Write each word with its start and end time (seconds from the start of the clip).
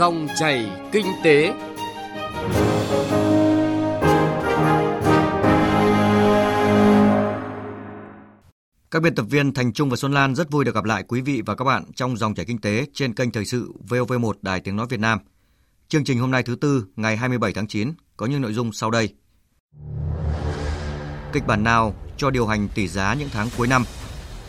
Dòng 0.00 0.28
chảy 0.38 0.70
kinh 0.92 1.06
tế. 1.24 1.52
Các 8.90 9.02
biên 9.02 9.14
tập 9.14 9.26
viên 9.30 9.54
Thành 9.54 9.72
Trung 9.72 9.90
và 9.90 9.96
Xuân 9.96 10.12
Lan 10.12 10.34
rất 10.34 10.50
vui 10.50 10.64
được 10.64 10.74
gặp 10.74 10.84
lại 10.84 11.04
quý 11.08 11.20
vị 11.20 11.42
và 11.46 11.54
các 11.54 11.64
bạn 11.64 11.84
trong 11.94 12.16
dòng 12.16 12.34
chảy 12.34 12.46
kinh 12.46 12.60
tế 12.60 12.86
trên 12.94 13.14
kênh 13.14 13.30
thời 13.30 13.44
sự 13.44 13.72
VOV1 13.88 14.32
Đài 14.42 14.60
Tiếng 14.60 14.76
Nói 14.76 14.86
Việt 14.90 15.00
Nam. 15.00 15.18
Chương 15.88 16.04
trình 16.04 16.18
hôm 16.18 16.30
nay 16.30 16.42
thứ 16.42 16.56
Tư, 16.60 16.86
ngày 16.96 17.16
27 17.16 17.52
tháng 17.52 17.66
9 17.66 17.92
có 18.16 18.26
những 18.26 18.40
nội 18.40 18.52
dung 18.52 18.72
sau 18.72 18.90
đây. 18.90 19.14
Kịch 21.32 21.46
bản 21.46 21.64
nào 21.64 21.94
cho 22.16 22.30
điều 22.30 22.46
hành 22.46 22.68
tỷ 22.74 22.88
giá 22.88 23.14
những 23.14 23.28
tháng 23.32 23.48
cuối 23.56 23.68
năm? 23.68 23.84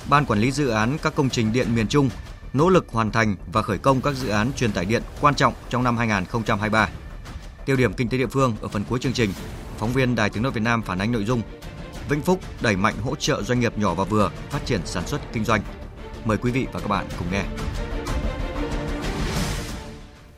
Ban 0.09 0.25
quản 0.25 0.39
lý 0.39 0.52
dự 0.52 0.68
án 0.68 0.97
các 1.02 1.15
công 1.15 1.29
trình 1.29 1.54
điện 1.54 1.75
miền 1.75 1.88
Trung 1.88 2.09
nỗ 2.54 2.70
lực 2.70 2.86
hoàn 2.89 3.11
thành 3.11 3.36
và 3.54 3.61
khởi 3.61 3.77
công 3.77 4.02
các 4.02 4.15
dự 4.15 4.29
án 4.29 4.52
truyền 4.55 4.71
tải 4.71 4.86
điện 4.86 5.04
quan 5.21 5.35
trọng 5.35 5.53
trong 5.70 5.84
năm 5.84 5.98
2023. 5.98 6.89
Tiêu 7.66 7.76
điểm 7.76 7.93
kinh 7.93 8.09
tế 8.09 8.17
địa 8.17 8.27
phương 8.27 8.55
ở 8.62 8.67
phần 8.67 8.84
cuối 8.89 8.99
chương 8.99 9.13
trình, 9.13 9.30
phóng 9.77 9.93
viên 9.93 10.16
Đài 10.16 10.30
Tiếng 10.30 10.43
nói 10.43 10.52
Việt 10.52 10.63
Nam 10.63 10.81
phản 10.81 10.99
ánh 10.99 11.12
nội 11.12 11.26
dung 11.26 11.41
Vĩnh 12.09 12.21
Phúc 12.21 12.40
đẩy 12.62 12.76
mạnh 12.76 12.95
hỗ 13.03 13.16
trợ 13.16 13.41
doanh 13.43 13.59
nghiệp 13.59 13.77
nhỏ 13.77 13.93
và 13.93 14.03
vừa 14.03 14.31
phát 14.49 14.66
triển 14.66 14.81
sản 14.85 15.07
xuất 15.07 15.21
kinh 15.34 15.45
doanh. 15.45 15.62
Mời 16.26 16.38
quý 16.38 16.52
vị 16.52 16.67
và 16.73 16.79
các 16.79 16.88
bạn 16.88 17.05
cùng 17.20 17.27
nghe. 17.31 17.43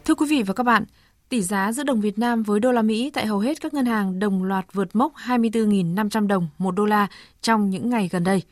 Thưa 0.06 0.16
quý 0.16 0.26
vị 0.30 0.44
và 0.44 0.54
các 0.54 0.64
bạn, 0.64 0.84
tỷ 1.30 1.42
giá 1.42 1.72
giữa 1.72 1.84
đồng 1.84 2.02
Việt 2.02 2.20
Nam 2.20 2.44
với 2.44 2.60
đô 2.60 2.72
la 2.72 2.82
Mỹ 2.82 3.12
tại 3.14 3.26
hầu 3.26 3.40
hết 3.40 3.62
các 3.62 3.74
ngân 3.74 3.86
hàng 3.86 4.20
đồng 4.20 4.44
loạt 4.44 4.66
vượt 4.74 4.96
mốc 4.96 5.14
24.500 5.16 6.28
đồng 6.28 6.48
một 6.58 6.76
đô 6.76 6.86
la 6.86 7.08
trong 7.42 7.70
những 7.70 7.90
ngày 7.90 8.10
gần 8.12 8.24
đây. 8.24 8.44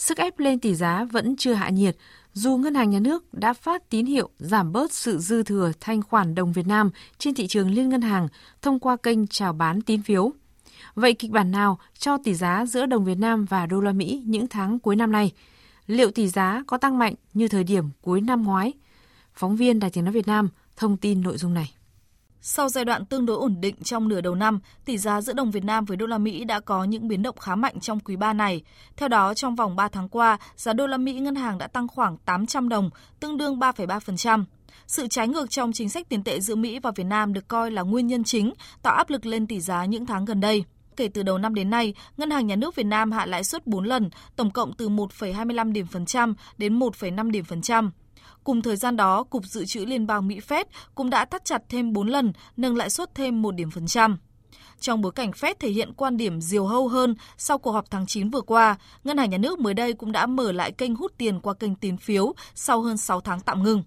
Sức 0.00 0.18
ép 0.18 0.38
lên 0.38 0.58
tỷ 0.58 0.74
giá 0.74 1.04
vẫn 1.04 1.36
chưa 1.36 1.52
hạ 1.52 1.68
nhiệt, 1.68 1.96
dù 2.32 2.56
ngân 2.56 2.74
hàng 2.74 2.90
nhà 2.90 2.98
nước 3.00 3.34
đã 3.34 3.52
phát 3.52 3.90
tín 3.90 4.06
hiệu 4.06 4.28
giảm 4.38 4.72
bớt 4.72 4.92
sự 4.92 5.18
dư 5.18 5.42
thừa 5.42 5.72
thanh 5.80 6.02
khoản 6.02 6.34
đồng 6.34 6.52
Việt 6.52 6.66
Nam 6.66 6.90
trên 7.18 7.34
thị 7.34 7.46
trường 7.46 7.70
liên 7.70 7.88
ngân 7.88 8.00
hàng 8.00 8.28
thông 8.62 8.78
qua 8.78 8.96
kênh 8.96 9.26
chào 9.26 9.52
bán 9.52 9.82
tín 9.82 10.02
phiếu. 10.02 10.32
Vậy 10.94 11.14
kịch 11.14 11.30
bản 11.30 11.50
nào 11.50 11.78
cho 11.98 12.18
tỷ 12.18 12.34
giá 12.34 12.66
giữa 12.66 12.86
đồng 12.86 13.04
Việt 13.04 13.18
Nam 13.18 13.44
và 13.44 13.66
đô 13.66 13.80
la 13.80 13.92
Mỹ 13.92 14.22
những 14.26 14.48
tháng 14.48 14.78
cuối 14.78 14.96
năm 14.96 15.12
nay? 15.12 15.32
Liệu 15.86 16.10
tỷ 16.10 16.28
giá 16.28 16.62
có 16.66 16.78
tăng 16.78 16.98
mạnh 16.98 17.14
như 17.34 17.48
thời 17.48 17.64
điểm 17.64 17.84
cuối 18.02 18.20
năm 18.20 18.42
ngoái? 18.42 18.72
Phóng 19.34 19.56
viên 19.56 19.80
Đài 19.80 19.90
Tiếng 19.90 20.04
nói 20.04 20.12
Việt 20.12 20.26
Nam 20.26 20.48
thông 20.76 20.96
tin 20.96 21.20
nội 21.20 21.38
dung 21.38 21.54
này. 21.54 21.74
Sau 22.42 22.68
giai 22.68 22.84
đoạn 22.84 23.04
tương 23.04 23.26
đối 23.26 23.36
ổn 23.36 23.60
định 23.60 23.74
trong 23.82 24.08
nửa 24.08 24.20
đầu 24.20 24.34
năm, 24.34 24.60
tỷ 24.84 24.98
giá 24.98 25.20
giữa 25.20 25.32
đồng 25.32 25.50
Việt 25.50 25.64
Nam 25.64 25.84
với 25.84 25.96
đô 25.96 26.06
la 26.06 26.18
Mỹ 26.18 26.44
đã 26.44 26.60
có 26.60 26.84
những 26.84 27.08
biến 27.08 27.22
động 27.22 27.36
khá 27.40 27.54
mạnh 27.54 27.80
trong 27.80 28.00
quý 28.00 28.16
3 28.16 28.32
này. 28.32 28.62
Theo 28.96 29.08
đó, 29.08 29.34
trong 29.34 29.56
vòng 29.56 29.76
3 29.76 29.88
tháng 29.88 30.08
qua, 30.08 30.38
giá 30.56 30.72
đô 30.72 30.86
la 30.86 30.96
Mỹ 30.96 31.12
ngân 31.12 31.34
hàng 31.34 31.58
đã 31.58 31.66
tăng 31.66 31.88
khoảng 31.88 32.16
800 32.16 32.68
đồng, 32.68 32.90
tương 33.20 33.36
đương 33.36 33.58
3,3%. 33.58 34.44
Sự 34.86 35.06
trái 35.06 35.28
ngược 35.28 35.50
trong 35.50 35.72
chính 35.72 35.88
sách 35.88 36.08
tiền 36.08 36.24
tệ 36.24 36.40
giữa 36.40 36.54
Mỹ 36.54 36.78
và 36.78 36.90
Việt 36.96 37.04
Nam 37.04 37.32
được 37.32 37.48
coi 37.48 37.70
là 37.70 37.82
nguyên 37.82 38.06
nhân 38.06 38.24
chính 38.24 38.52
tạo 38.82 38.94
áp 38.94 39.10
lực 39.10 39.26
lên 39.26 39.46
tỷ 39.46 39.60
giá 39.60 39.84
những 39.84 40.06
tháng 40.06 40.24
gần 40.24 40.40
đây. 40.40 40.64
Kể 40.96 41.08
từ 41.08 41.22
đầu 41.22 41.38
năm 41.38 41.54
đến 41.54 41.70
nay, 41.70 41.94
Ngân 42.16 42.30
hàng 42.30 42.46
Nhà 42.46 42.56
nước 42.56 42.74
Việt 42.74 42.86
Nam 42.86 43.12
hạ 43.12 43.26
lãi 43.26 43.44
suất 43.44 43.66
4 43.66 43.84
lần, 43.84 44.10
tổng 44.36 44.50
cộng 44.50 44.72
từ 44.72 44.88
1,25 44.88 45.72
điểm 45.72 45.86
phần 45.86 46.06
trăm 46.06 46.34
đến 46.58 46.78
1,5 46.78 47.30
điểm 47.30 47.44
phần 47.44 47.62
trăm. 47.62 47.90
Cùng 48.44 48.62
thời 48.62 48.76
gian 48.76 48.96
đó, 48.96 49.22
Cục 49.22 49.44
Dự 49.46 49.64
trữ 49.64 49.84
Liên 49.84 50.06
bang 50.06 50.28
Mỹ 50.28 50.40
Fed 50.48 50.64
cũng 50.94 51.10
đã 51.10 51.24
thắt 51.24 51.44
chặt 51.44 51.62
thêm 51.68 51.92
4 51.92 52.08
lần, 52.08 52.32
nâng 52.56 52.76
lãi 52.76 52.90
suất 52.90 53.14
thêm 53.14 53.42
1 53.42 53.54
điểm 53.54 53.70
phần 53.70 53.86
trăm. 53.86 54.18
Trong 54.80 55.00
bối 55.00 55.12
cảnh 55.12 55.30
Fed 55.30 55.54
thể 55.60 55.70
hiện 55.70 55.92
quan 55.96 56.16
điểm 56.16 56.40
diều 56.40 56.66
hâu 56.66 56.88
hơn 56.88 57.14
sau 57.38 57.58
cuộc 57.58 57.72
họp 57.72 57.90
tháng 57.90 58.06
9 58.06 58.30
vừa 58.30 58.40
qua, 58.40 58.76
Ngân 59.04 59.18
hàng 59.18 59.30
Nhà 59.30 59.38
nước 59.38 59.58
mới 59.58 59.74
đây 59.74 59.92
cũng 59.92 60.12
đã 60.12 60.26
mở 60.26 60.52
lại 60.52 60.72
kênh 60.72 60.94
hút 60.94 61.12
tiền 61.18 61.40
qua 61.40 61.54
kênh 61.54 61.74
tín 61.74 61.96
phiếu 61.96 62.34
sau 62.54 62.80
hơn 62.80 62.96
6 62.96 63.20
tháng 63.20 63.40
tạm 63.40 63.62
ngừng. 63.62 63.82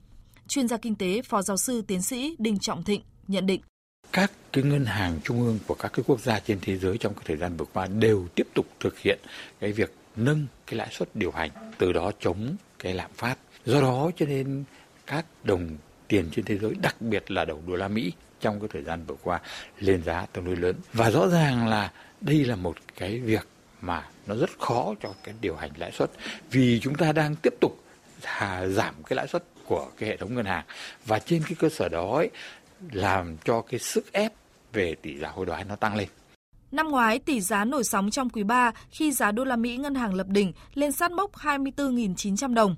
Chuyên 0.47 0.67
gia 0.67 0.77
kinh 0.77 0.95
tế, 0.95 1.21
Phó 1.21 1.41
Giáo 1.41 1.57
sư 1.57 1.81
Tiến 1.81 2.01
sĩ 2.01 2.35
Đinh 2.39 2.59
Trọng 2.59 2.83
Thịnh 2.83 3.01
nhận 3.27 3.45
định. 3.45 3.61
Các 4.11 4.31
cái 4.53 4.63
ngân 4.63 4.85
hàng 4.85 5.19
trung 5.23 5.41
ương 5.41 5.59
của 5.67 5.75
các 5.75 5.93
cái 5.93 6.03
quốc 6.07 6.19
gia 6.19 6.39
trên 6.39 6.59
thế 6.61 6.77
giới 6.77 6.97
trong 6.97 7.13
cái 7.13 7.23
thời 7.27 7.37
gian 7.37 7.57
vừa 7.57 7.65
qua 7.73 7.87
đều 7.87 8.27
tiếp 8.35 8.47
tục 8.53 8.65
thực 8.79 8.99
hiện 8.99 9.19
cái 9.59 9.71
việc 9.71 9.95
nâng 10.15 10.45
cái 10.67 10.77
lãi 10.77 10.87
suất 10.91 11.15
điều 11.15 11.31
hành 11.31 11.51
từ 11.77 11.93
đó 11.93 12.11
chống 12.19 12.55
cái 12.79 12.93
lạm 12.93 13.11
phát 13.15 13.35
do 13.65 13.81
đó 13.81 14.11
cho 14.15 14.25
nên 14.25 14.63
các 15.07 15.25
đồng 15.43 15.69
tiền 16.07 16.29
trên 16.31 16.45
thế 16.45 16.57
giới 16.57 16.73
đặc 16.81 17.01
biệt 17.01 17.31
là 17.31 17.45
đồng 17.45 17.61
đô 17.67 17.75
la 17.75 17.87
mỹ 17.87 18.11
trong 18.39 18.59
cái 18.59 18.69
thời 18.73 18.83
gian 18.83 19.05
vừa 19.05 19.15
qua 19.23 19.39
lên 19.79 20.03
giá 20.03 20.25
tương 20.33 20.45
đối 20.45 20.55
lớn 20.55 20.75
và 20.93 21.11
rõ 21.11 21.27
ràng 21.27 21.67
là 21.67 21.91
đây 22.21 22.45
là 22.45 22.55
một 22.55 22.75
cái 22.97 23.19
việc 23.19 23.47
mà 23.81 24.07
nó 24.27 24.35
rất 24.35 24.49
khó 24.59 24.93
cho 25.01 25.13
cái 25.23 25.35
điều 25.41 25.55
hành 25.55 25.71
lãi 25.77 25.91
suất 25.91 26.11
vì 26.51 26.79
chúng 26.79 26.95
ta 26.95 27.11
đang 27.11 27.35
tiếp 27.35 27.53
tục 27.61 27.83
giảm 28.67 28.95
cái 29.03 29.15
lãi 29.15 29.27
suất 29.27 29.43
của 29.65 29.87
cái 29.97 30.09
hệ 30.09 30.17
thống 30.17 30.35
ngân 30.35 30.45
hàng 30.45 30.65
và 31.05 31.19
trên 31.19 31.43
cái 31.43 31.55
cơ 31.59 31.69
sở 31.69 31.89
đó 31.89 32.15
ấy, 32.15 32.29
làm 32.91 33.37
cho 33.45 33.61
cái 33.61 33.79
sức 33.79 34.13
ép 34.13 34.33
về 34.73 34.95
tỷ 35.01 35.17
giá 35.17 35.29
hối 35.29 35.45
đoái 35.45 35.63
nó 35.63 35.75
tăng 35.75 35.95
lên. 35.95 36.07
Năm 36.71 36.89
ngoái, 36.89 37.19
tỷ 37.19 37.41
giá 37.41 37.65
nổi 37.65 37.83
sóng 37.83 38.11
trong 38.11 38.29
quý 38.29 38.43
3 38.43 38.71
khi 38.89 39.11
giá 39.11 39.31
đô 39.31 39.43
la 39.43 39.55
Mỹ 39.55 39.77
ngân 39.77 39.95
hàng 39.95 40.13
lập 40.13 40.27
đỉnh 40.27 40.53
lên 40.73 40.91
sát 40.91 41.11
mốc 41.11 41.31
24.900 41.33 42.53
đồng. 42.53 42.75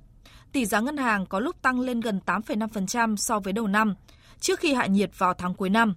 Tỷ 0.56 0.66
giá 0.66 0.80
ngân 0.80 0.98
hàng 0.98 1.26
có 1.26 1.40
lúc 1.40 1.62
tăng 1.62 1.80
lên 1.80 2.00
gần 2.00 2.20
8,5% 2.26 3.16
so 3.16 3.40
với 3.40 3.54
đầu 3.54 3.68
năm, 3.68 3.96
trước 4.40 4.60
khi 4.60 4.74
hạ 4.74 4.86
nhiệt 4.86 5.10
vào 5.18 5.34
tháng 5.34 5.54
cuối 5.54 5.70
năm. 5.70 5.94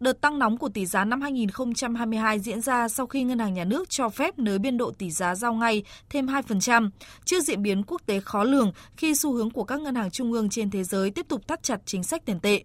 Đợt 0.00 0.20
tăng 0.20 0.38
nóng 0.38 0.58
của 0.58 0.68
tỷ 0.68 0.86
giá 0.86 1.04
năm 1.04 1.20
2022 1.20 2.38
diễn 2.38 2.60
ra 2.60 2.88
sau 2.88 3.06
khi 3.06 3.22
Ngân 3.22 3.38
hàng 3.38 3.54
Nhà 3.54 3.64
nước 3.64 3.90
cho 3.90 4.08
phép 4.08 4.38
nới 4.38 4.58
biên 4.58 4.76
độ 4.76 4.92
tỷ 4.98 5.10
giá 5.10 5.34
giao 5.34 5.54
ngay 5.54 5.82
thêm 6.10 6.26
2%, 6.26 6.90
trước 7.24 7.40
diễn 7.40 7.62
biến 7.62 7.82
quốc 7.82 8.02
tế 8.06 8.20
khó 8.20 8.44
lường 8.44 8.72
khi 8.96 9.14
xu 9.14 9.32
hướng 9.32 9.50
của 9.50 9.64
các 9.64 9.80
ngân 9.80 9.94
hàng 9.94 10.10
trung 10.10 10.32
ương 10.32 10.48
trên 10.50 10.70
thế 10.70 10.84
giới 10.84 11.10
tiếp 11.10 11.26
tục 11.28 11.48
thắt 11.48 11.62
chặt 11.62 11.80
chính 11.84 12.02
sách 12.02 12.24
tiền 12.24 12.40
tệ. 12.40 12.64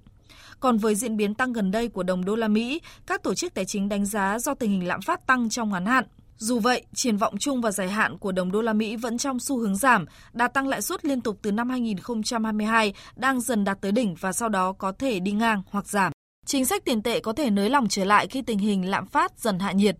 Còn 0.59 0.77
với 0.77 0.95
diễn 0.95 1.17
biến 1.17 1.33
tăng 1.33 1.53
gần 1.53 1.71
đây 1.71 1.87
của 1.87 2.03
đồng 2.03 2.25
đô 2.25 2.35
la 2.35 2.47
Mỹ, 2.47 2.81
các 3.05 3.23
tổ 3.23 3.33
chức 3.33 3.53
tài 3.53 3.65
chính 3.65 3.89
đánh 3.89 4.05
giá 4.05 4.39
do 4.39 4.53
tình 4.53 4.71
hình 4.71 4.87
lạm 4.87 5.01
phát 5.01 5.27
tăng 5.27 5.49
trong 5.49 5.71
ngắn 5.71 5.85
hạn. 5.85 6.05
Dù 6.43 6.59
vậy, 6.59 6.85
triển 6.93 7.17
vọng 7.17 7.37
chung 7.37 7.61
và 7.61 7.71
dài 7.71 7.89
hạn 7.89 8.17
của 8.17 8.31
đồng 8.31 8.51
đô 8.51 8.61
la 8.61 8.73
Mỹ 8.73 8.95
vẫn 8.95 9.17
trong 9.17 9.39
xu 9.39 9.57
hướng 9.59 9.75
giảm, 9.75 10.05
đà 10.33 10.47
tăng 10.47 10.67
lãi 10.67 10.81
suất 10.81 11.05
liên 11.05 11.21
tục 11.21 11.37
từ 11.41 11.51
năm 11.51 11.69
2022 11.69 12.93
đang 13.15 13.41
dần 13.41 13.63
đạt 13.63 13.77
tới 13.81 13.91
đỉnh 13.91 14.15
và 14.15 14.33
sau 14.33 14.49
đó 14.49 14.73
có 14.73 14.91
thể 14.91 15.19
đi 15.19 15.31
ngang 15.31 15.61
hoặc 15.69 15.87
giảm. 15.87 16.11
Chính 16.45 16.65
sách 16.65 16.85
tiền 16.85 17.03
tệ 17.03 17.19
có 17.19 17.33
thể 17.33 17.49
nới 17.49 17.69
lỏng 17.69 17.87
trở 17.89 18.05
lại 18.05 18.27
khi 18.27 18.41
tình 18.41 18.57
hình 18.57 18.89
lạm 18.89 19.07
phát 19.07 19.39
dần 19.39 19.59
hạ 19.59 19.71
nhiệt. 19.71 19.95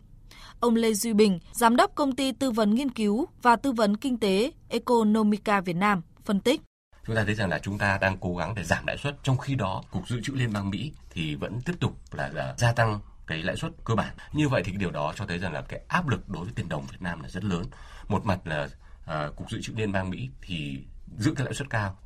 Ông 0.60 0.76
Lê 0.76 0.94
Duy 0.94 1.14
Bình, 1.14 1.40
giám 1.52 1.76
đốc 1.76 1.96
công 1.96 2.16
ty 2.16 2.32
tư 2.32 2.52
vấn 2.52 2.76
nghiên 2.76 2.90
cứu 2.90 3.28
và 3.42 3.56
tư 3.56 3.72
vấn 3.72 3.98
kinh 3.98 4.18
tế 4.18 4.52
Economica 4.70 5.62
Việt 5.62 5.76
Nam, 5.76 6.02
phân 6.26 6.40
tích 6.40 6.62
chúng 7.06 7.16
ta 7.16 7.24
thấy 7.26 7.36
rằng 7.36 7.50
là 7.50 7.60
chúng 7.60 7.78
ta 7.78 7.98
đang 7.98 8.18
cố 8.18 8.36
gắng 8.36 8.56
để 8.56 8.64
giảm 8.64 8.88
lãi 8.88 8.98
suất 8.98 9.16
trong 9.24 9.38
khi 9.38 9.56
đó 9.56 9.84
cục 9.92 10.08
dự 10.08 10.22
trữ 10.24 10.34
liên 10.34 10.54
bang 10.54 10.70
mỹ 10.70 10.92
thì 11.10 11.36
vẫn 11.36 11.62
tiếp 11.66 11.74
tục 11.80 11.92
là, 12.12 12.30
là 12.34 12.56
gia 12.58 12.74
tăng 12.74 13.00
cái 13.28 13.44
lãi 13.44 13.56
suất 13.56 13.72
cơ 13.84 13.96
bản. 13.96 14.16
Như 14.32 14.50
vậy 14.50 14.64
thì 14.66 14.72
cái 14.72 14.80
điều 14.80 14.92
đó 14.92 15.14
cho 15.16 15.26
thấy 15.26 15.40
rằng 15.40 15.54
là 15.54 15.62
cái 15.62 15.82
áp 15.88 16.08
lực 16.08 16.30
đối 16.30 16.44
với 16.44 16.54
tiền 16.56 16.70
đồng 16.70 16.86
Việt 16.86 17.02
Nam 17.02 17.22
là 17.22 17.30
rất 17.30 17.44
lớn. 17.44 17.66
Một 18.08 18.26
mặt 18.26 18.40
là 18.48 18.68
uh, 19.04 19.36
cục 19.36 19.52
dự 19.52 19.62
trữ 19.62 19.74
liên 19.76 19.92
bang 19.92 20.10
Mỹ 20.10 20.30
thì 20.42 20.84
giữ 21.18 21.34
cái 21.36 21.46
lãi 21.46 21.54
suất 21.54 21.70
cao 21.70 21.98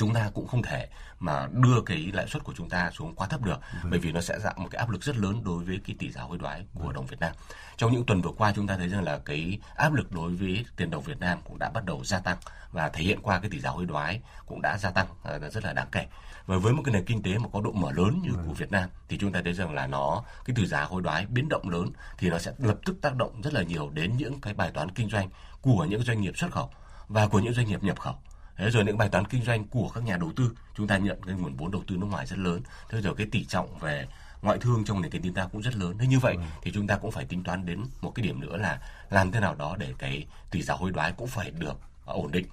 chúng 0.00 0.14
ta 0.14 0.30
cũng 0.34 0.46
không 0.46 0.62
thể 0.62 0.88
mà 1.18 1.48
đưa 1.52 1.80
cái 1.86 2.10
lãi 2.12 2.26
suất 2.28 2.44
của 2.44 2.52
chúng 2.56 2.68
ta 2.68 2.90
xuống 2.90 3.14
quá 3.14 3.26
thấp 3.26 3.42
được. 3.42 3.60
Bởi 3.90 3.98
vì 3.98 4.12
nó 4.12 4.20
sẽ 4.20 4.38
tạo 4.44 4.54
một 4.56 4.68
cái 4.70 4.78
áp 4.78 4.90
lực 4.90 5.02
rất 5.02 5.16
lớn 5.16 5.44
đối 5.44 5.64
với 5.64 5.80
cái 5.86 5.96
tỷ 5.98 6.10
giá 6.10 6.22
hối 6.22 6.38
đoái 6.38 6.64
của 6.74 6.92
đồng 6.92 7.06
Việt 7.06 7.20
Nam. 7.20 7.32
Trong 7.76 7.92
những 7.92 8.06
tuần 8.06 8.22
vừa 8.22 8.30
qua 8.36 8.52
chúng 8.56 8.66
ta 8.66 8.76
thấy 8.76 8.88
rằng 8.88 9.04
là 9.04 9.18
cái 9.24 9.58
áp 9.76 9.92
lực 9.92 10.12
đối 10.12 10.32
với 10.32 10.64
tiền 10.76 10.90
đồng 10.90 11.02
Việt 11.02 11.20
Nam 11.20 11.38
cũng 11.44 11.58
đã 11.58 11.70
bắt 11.70 11.84
đầu 11.84 12.04
gia 12.04 12.18
tăng 12.18 12.36
và 12.72 12.88
thể 12.88 13.04
hiện 13.04 13.18
qua 13.22 13.40
cái 13.40 13.50
tỷ 13.50 13.60
giá 13.60 13.70
hối 13.70 13.86
đoái 13.86 14.20
cũng 14.46 14.62
đã 14.62 14.78
gia 14.78 14.90
tăng 14.90 15.06
uh, 15.36 15.52
rất 15.52 15.64
là 15.64 15.72
đáng 15.72 15.88
kể. 15.92 16.06
Và 16.46 16.56
với 16.56 16.72
một 16.72 16.82
cái 16.84 16.94
nền 16.94 17.04
kinh 17.04 17.22
tế 17.22 17.38
mà 17.38 17.48
có 17.52 17.60
độ 17.60 17.72
mở 17.72 17.92
lớn 17.92 18.20
như 18.22 18.30
của 18.46 18.52
Việt 18.52 18.72
Nam 18.72 18.88
thì 19.08 19.18
chúng 19.18 19.32
ta 19.32 19.40
thấy 19.44 19.52
rằng 19.52 19.74
là 19.74 19.86
nó 19.86 20.22
cái 20.44 20.56
tỷ 20.56 20.66
giá 20.66 20.84
hối 20.84 21.02
đoái 21.02 21.26
biến 21.26 21.48
động 21.48 21.68
lớn 21.68 21.90
thì 22.18 22.30
nó 22.30 22.38
sẽ 22.38 22.52
lập 22.58 22.78
tức 22.84 22.96
tác 23.02 23.16
động 23.16 23.40
rất 23.42 23.52
là 23.54 23.62
nhiều 23.62 23.90
đến 23.90 24.16
những 24.16 24.40
cái 24.40 24.54
bài 24.54 24.70
toán 24.74 24.90
kinh 24.90 25.10
doanh 25.10 25.28
của 25.62 25.84
những 25.84 26.02
doanh 26.02 26.20
nghiệp 26.20 26.36
xuất 26.36 26.52
khẩu 26.52 26.70
và 27.08 27.26
của 27.26 27.38
những 27.38 27.54
doanh 27.54 27.66
nghiệp 27.66 27.82
nhập 27.82 28.00
khẩu 28.00 28.14
Thế 28.60 28.70
rồi 28.70 28.84
những 28.84 28.98
bài 28.98 29.08
toán 29.08 29.24
kinh 29.24 29.42
doanh 29.44 29.64
của 29.64 29.90
các 29.94 30.04
nhà 30.04 30.16
đầu 30.16 30.32
tư 30.36 30.50
chúng 30.76 30.86
ta 30.86 30.98
nhận 30.98 31.22
cái 31.26 31.34
nguồn 31.34 31.56
vốn 31.56 31.70
đầu 31.70 31.82
tư 31.86 31.96
nước 31.96 32.06
ngoài 32.10 32.26
rất 32.26 32.38
lớn 32.38 32.62
thế 32.88 33.00
rồi 33.00 33.14
cái 33.14 33.26
tỷ 33.32 33.44
trọng 33.44 33.78
về 33.78 34.06
ngoại 34.42 34.58
thương 34.58 34.84
trong 34.84 35.02
nền 35.02 35.10
kinh 35.10 35.22
tế 35.22 35.28
ta 35.34 35.48
cũng 35.52 35.62
rất 35.62 35.76
lớn. 35.76 35.98
Thế 35.98 36.06
như 36.06 36.18
vậy 36.18 36.34
ừ. 36.34 36.42
thì 36.62 36.70
chúng 36.74 36.86
ta 36.86 36.96
cũng 36.96 37.10
phải 37.10 37.24
tính 37.24 37.42
toán 37.42 37.66
đến 37.66 37.80
một 38.00 38.12
cái 38.14 38.26
điểm 38.26 38.40
nữa 38.40 38.56
là 38.56 38.80
làm 39.10 39.32
thế 39.32 39.40
nào 39.40 39.54
đó 39.54 39.76
để 39.78 39.94
cái 39.98 40.26
tỷ 40.50 40.62
giá 40.62 40.74
hối 40.74 40.90
đoái 40.90 41.12
cũng 41.12 41.26
phải 41.26 41.50
được 41.50 41.74
ổn 42.04 42.32
định. 42.32 42.46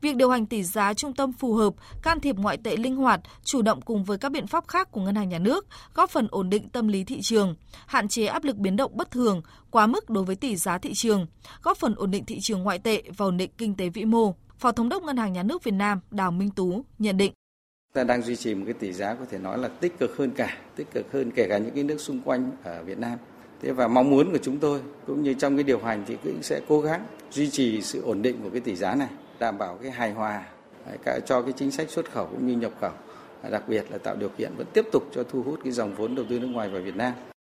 Việc 0.00 0.16
điều 0.16 0.30
hành 0.30 0.46
tỷ 0.46 0.62
giá 0.62 0.94
trung 0.94 1.14
tâm 1.14 1.32
phù 1.32 1.54
hợp, 1.54 1.74
can 2.02 2.20
thiệp 2.20 2.36
ngoại 2.36 2.56
tệ 2.56 2.76
linh 2.76 2.96
hoạt, 2.96 3.20
chủ 3.44 3.62
động 3.62 3.82
cùng 3.82 4.04
với 4.04 4.18
các 4.18 4.32
biện 4.32 4.46
pháp 4.46 4.68
khác 4.68 4.90
của 4.90 5.00
ngân 5.00 5.14
hàng 5.14 5.28
nhà 5.28 5.38
nước, 5.38 5.66
góp 5.94 6.10
phần 6.10 6.28
ổn 6.30 6.50
định 6.50 6.68
tâm 6.68 6.88
lý 6.88 7.04
thị 7.04 7.20
trường, 7.22 7.54
hạn 7.86 8.08
chế 8.08 8.26
áp 8.26 8.44
lực 8.44 8.56
biến 8.56 8.76
động 8.76 8.96
bất 8.96 9.10
thường, 9.10 9.42
quá 9.70 9.86
mức 9.86 10.10
đối 10.10 10.24
với 10.24 10.36
tỷ 10.36 10.56
giá 10.56 10.78
thị 10.78 10.94
trường, 10.94 11.26
góp 11.62 11.78
phần 11.78 11.94
ổn 11.94 12.10
định 12.10 12.24
thị 12.24 12.40
trường 12.40 12.62
ngoại 12.62 12.78
tệ 12.78 13.02
và 13.16 13.26
ổn 13.26 13.36
định 13.36 13.50
kinh 13.58 13.76
tế 13.76 13.88
vĩ 13.88 14.04
mô. 14.04 14.34
Phó 14.58 14.72
Thống 14.72 14.88
đốc 14.88 15.02
Ngân 15.02 15.16
hàng 15.16 15.32
Nhà 15.32 15.42
nước 15.42 15.64
Việt 15.64 15.74
Nam 15.74 16.00
Đào 16.10 16.30
Minh 16.30 16.50
Tú 16.50 16.84
nhận 16.98 17.16
định. 17.16 17.32
Ta 17.92 18.04
đang 18.04 18.22
duy 18.22 18.36
trì 18.36 18.54
một 18.54 18.62
cái 18.64 18.74
tỷ 18.74 18.92
giá 18.92 19.14
có 19.14 19.24
thể 19.30 19.38
nói 19.38 19.58
là 19.58 19.68
tích 19.68 19.98
cực 19.98 20.16
hơn 20.16 20.30
cả, 20.30 20.58
tích 20.76 20.86
cực 20.92 21.12
hơn 21.12 21.30
kể 21.30 21.46
cả 21.48 21.58
những 21.58 21.74
cái 21.74 21.84
nước 21.84 22.00
xung 22.00 22.20
quanh 22.20 22.50
ở 22.62 22.84
Việt 22.84 22.98
Nam. 22.98 23.18
Thế 23.62 23.72
và 23.72 23.88
mong 23.88 24.10
muốn 24.10 24.32
của 24.32 24.38
chúng 24.42 24.58
tôi 24.58 24.80
cũng 25.06 25.22
như 25.22 25.34
trong 25.34 25.56
cái 25.56 25.64
điều 25.64 25.78
hành 25.78 26.04
thì 26.06 26.16
cũng 26.24 26.42
sẽ 26.42 26.60
cố 26.68 26.80
gắng 26.80 27.06
duy 27.30 27.50
trì 27.50 27.82
sự 27.82 28.02
ổn 28.02 28.22
định 28.22 28.36
của 28.42 28.50
cái 28.50 28.60
tỷ 28.60 28.76
giá 28.76 28.94
này, 28.94 29.08
đảm 29.38 29.58
bảo 29.58 29.78
cái 29.82 29.90
hài 29.90 30.12
hòa 30.12 30.44
cả 31.04 31.20
cho 31.26 31.42
cái 31.42 31.52
chính 31.52 31.70
sách 31.70 31.90
xuất 31.90 32.12
khẩu 32.12 32.26
cũng 32.26 32.46
như 32.46 32.56
nhập 32.56 32.72
khẩu 32.80 32.92
đặc 33.50 33.68
biệt 33.68 33.84
là 33.90 33.98
tạo 33.98 34.16
điều 34.16 34.28
kiện 34.28 34.52
vẫn 34.56 34.66
tiếp 34.72 34.84
tục 34.92 35.10
cho 35.14 35.22
thu 35.22 35.42
hút 35.42 35.60
cái 35.64 35.72
dòng 35.72 35.94
vốn 35.94 36.14
đầu 36.14 36.24
tư 36.28 36.38
nước 36.38 36.46
ngoài 36.46 36.68
vào 36.68 36.82
Việt 36.82 36.96
Nam. 36.96 37.12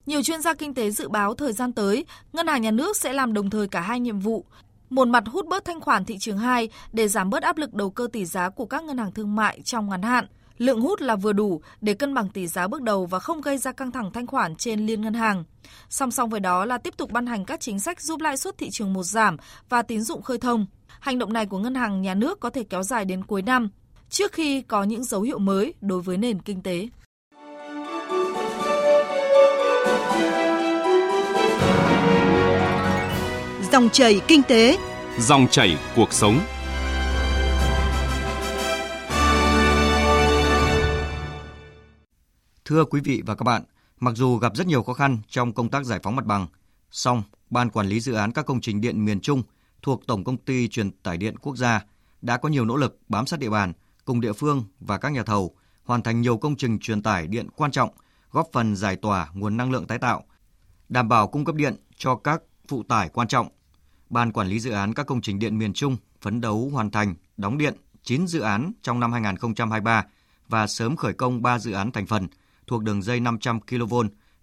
Nhiều 0.06 0.22
chuyên 0.22 0.42
gia 0.42 0.54
kinh 0.54 0.74
tế 0.74 0.90
dự 0.90 1.08
báo 1.08 1.34
thời 1.34 1.52
gian 1.52 1.72
tới, 1.72 2.04
ngân 2.32 2.46
hàng 2.46 2.62
nhà 2.62 2.70
nước 2.70 2.96
sẽ 2.96 3.12
làm 3.12 3.32
đồng 3.32 3.50
thời 3.50 3.68
cả 3.68 3.80
hai 3.80 4.00
nhiệm 4.00 4.18
vụ. 4.18 4.44
Một 4.90 5.08
mặt 5.08 5.24
hút 5.26 5.46
bớt 5.46 5.64
thanh 5.64 5.80
khoản 5.80 6.04
thị 6.04 6.18
trường 6.18 6.38
2 6.38 6.68
để 6.92 7.08
giảm 7.08 7.30
bớt 7.30 7.42
áp 7.42 7.58
lực 7.58 7.74
đầu 7.74 7.90
cơ 7.90 8.08
tỷ 8.12 8.24
giá 8.24 8.48
của 8.48 8.66
các 8.66 8.84
ngân 8.84 8.98
hàng 8.98 9.12
thương 9.12 9.36
mại 9.36 9.60
trong 9.64 9.88
ngắn 9.88 10.02
hạn. 10.02 10.26
Lượng 10.58 10.80
hút 10.80 11.00
là 11.00 11.16
vừa 11.16 11.32
đủ 11.32 11.60
để 11.80 11.94
cân 11.94 12.14
bằng 12.14 12.28
tỷ 12.28 12.46
giá 12.46 12.68
bước 12.68 12.82
đầu 12.82 13.06
và 13.06 13.18
không 13.18 13.40
gây 13.40 13.58
ra 13.58 13.72
căng 13.72 13.90
thẳng 13.90 14.10
thanh 14.12 14.26
khoản 14.26 14.56
trên 14.56 14.86
liên 14.86 15.00
ngân 15.00 15.14
hàng. 15.14 15.44
Song 15.88 16.10
song 16.10 16.30
với 16.30 16.40
đó 16.40 16.64
là 16.64 16.78
tiếp 16.78 16.96
tục 16.96 17.10
ban 17.10 17.26
hành 17.26 17.44
các 17.44 17.60
chính 17.60 17.80
sách 17.80 18.00
giúp 18.00 18.20
lãi 18.20 18.36
suất 18.36 18.58
thị 18.58 18.68
trường 18.70 18.92
một 18.92 19.02
giảm 19.02 19.36
và 19.68 19.82
tín 19.82 20.02
dụng 20.02 20.22
khơi 20.22 20.38
thông. 20.38 20.66
Hành 21.00 21.18
động 21.18 21.32
này 21.32 21.46
của 21.46 21.58
ngân 21.58 21.74
hàng 21.74 22.02
nhà 22.02 22.14
nước 22.14 22.40
có 22.40 22.50
thể 22.50 22.64
kéo 22.64 22.82
dài 22.82 23.04
đến 23.04 23.24
cuối 23.24 23.42
năm, 23.42 23.68
trước 24.10 24.32
khi 24.32 24.62
có 24.62 24.82
những 24.82 25.04
dấu 25.04 25.22
hiệu 25.22 25.38
mới 25.38 25.74
đối 25.80 26.00
với 26.00 26.16
nền 26.16 26.42
kinh 26.42 26.62
tế. 26.62 26.88
Dòng 33.72 33.88
chảy 33.90 34.20
kinh 34.28 34.42
tế, 34.42 34.78
dòng 35.18 35.46
chảy 35.50 35.78
cuộc 35.96 36.12
sống. 36.12 36.40
Thưa 42.64 42.84
quý 42.84 43.00
vị 43.04 43.22
và 43.26 43.34
các 43.34 43.44
bạn, 43.44 43.62
mặc 44.00 44.14
dù 44.16 44.36
gặp 44.36 44.56
rất 44.56 44.66
nhiều 44.66 44.82
khó 44.82 44.92
khăn 44.92 45.18
trong 45.28 45.52
công 45.52 45.68
tác 45.68 45.84
giải 45.84 46.00
phóng 46.02 46.16
mặt 46.16 46.24
bằng, 46.24 46.46
song 46.90 47.22
Ban 47.50 47.70
Quản 47.70 47.86
lý 47.86 48.00
Dự 48.00 48.14
án 48.14 48.32
các 48.32 48.46
công 48.46 48.60
trình 48.60 48.80
điện 48.80 49.04
miền 49.04 49.20
Trung 49.20 49.42
thuộc 49.82 50.06
Tổng 50.06 50.24
Công 50.24 50.36
ty 50.36 50.68
Truyền 50.68 50.90
tải 50.90 51.16
điện 51.16 51.36
Quốc 51.38 51.56
gia 51.56 51.84
đã 52.22 52.36
có 52.36 52.48
nhiều 52.48 52.64
nỗ 52.64 52.76
lực 52.76 52.98
bám 53.08 53.26
sát 53.26 53.40
địa 53.40 53.50
bàn 53.50 53.72
cùng 54.04 54.20
địa 54.20 54.32
phương 54.32 54.64
và 54.80 54.98
các 54.98 55.12
nhà 55.12 55.22
thầu 55.22 55.54
hoàn 55.84 56.02
thành 56.02 56.20
nhiều 56.20 56.36
công 56.36 56.56
trình 56.56 56.78
truyền 56.78 57.02
tải 57.02 57.26
điện 57.26 57.48
quan 57.56 57.70
trọng, 57.70 57.90
góp 58.30 58.48
phần 58.52 58.76
giải 58.76 58.96
tỏa 58.96 59.28
nguồn 59.34 59.56
năng 59.56 59.70
lượng 59.70 59.86
tái 59.86 59.98
tạo, 59.98 60.24
đảm 60.88 61.08
bảo 61.08 61.28
cung 61.28 61.44
cấp 61.44 61.54
điện 61.54 61.76
cho 61.96 62.16
các 62.16 62.42
phụ 62.68 62.82
tải 62.82 63.08
quan 63.08 63.28
trọng. 63.28 63.48
Ban 64.10 64.32
Quản 64.32 64.48
lý 64.48 64.60
Dự 64.60 64.70
án 64.70 64.94
các 64.94 65.06
công 65.06 65.20
trình 65.20 65.38
điện 65.38 65.58
miền 65.58 65.72
Trung 65.72 65.96
phấn 66.20 66.40
đấu 66.40 66.70
hoàn 66.72 66.90
thành, 66.90 67.14
đóng 67.36 67.58
điện 67.58 67.74
9 68.02 68.26
dự 68.26 68.40
án 68.40 68.72
trong 68.82 69.00
năm 69.00 69.12
2023 69.12 70.06
và 70.48 70.66
sớm 70.66 70.96
khởi 70.96 71.12
công 71.12 71.42
3 71.42 71.58
dự 71.58 71.72
án 71.72 71.92
thành 71.92 72.06
phần 72.06 72.28
thuộc 72.66 72.82
đường 72.82 73.02
dây 73.02 73.20
500 73.20 73.60
kV 73.60 73.94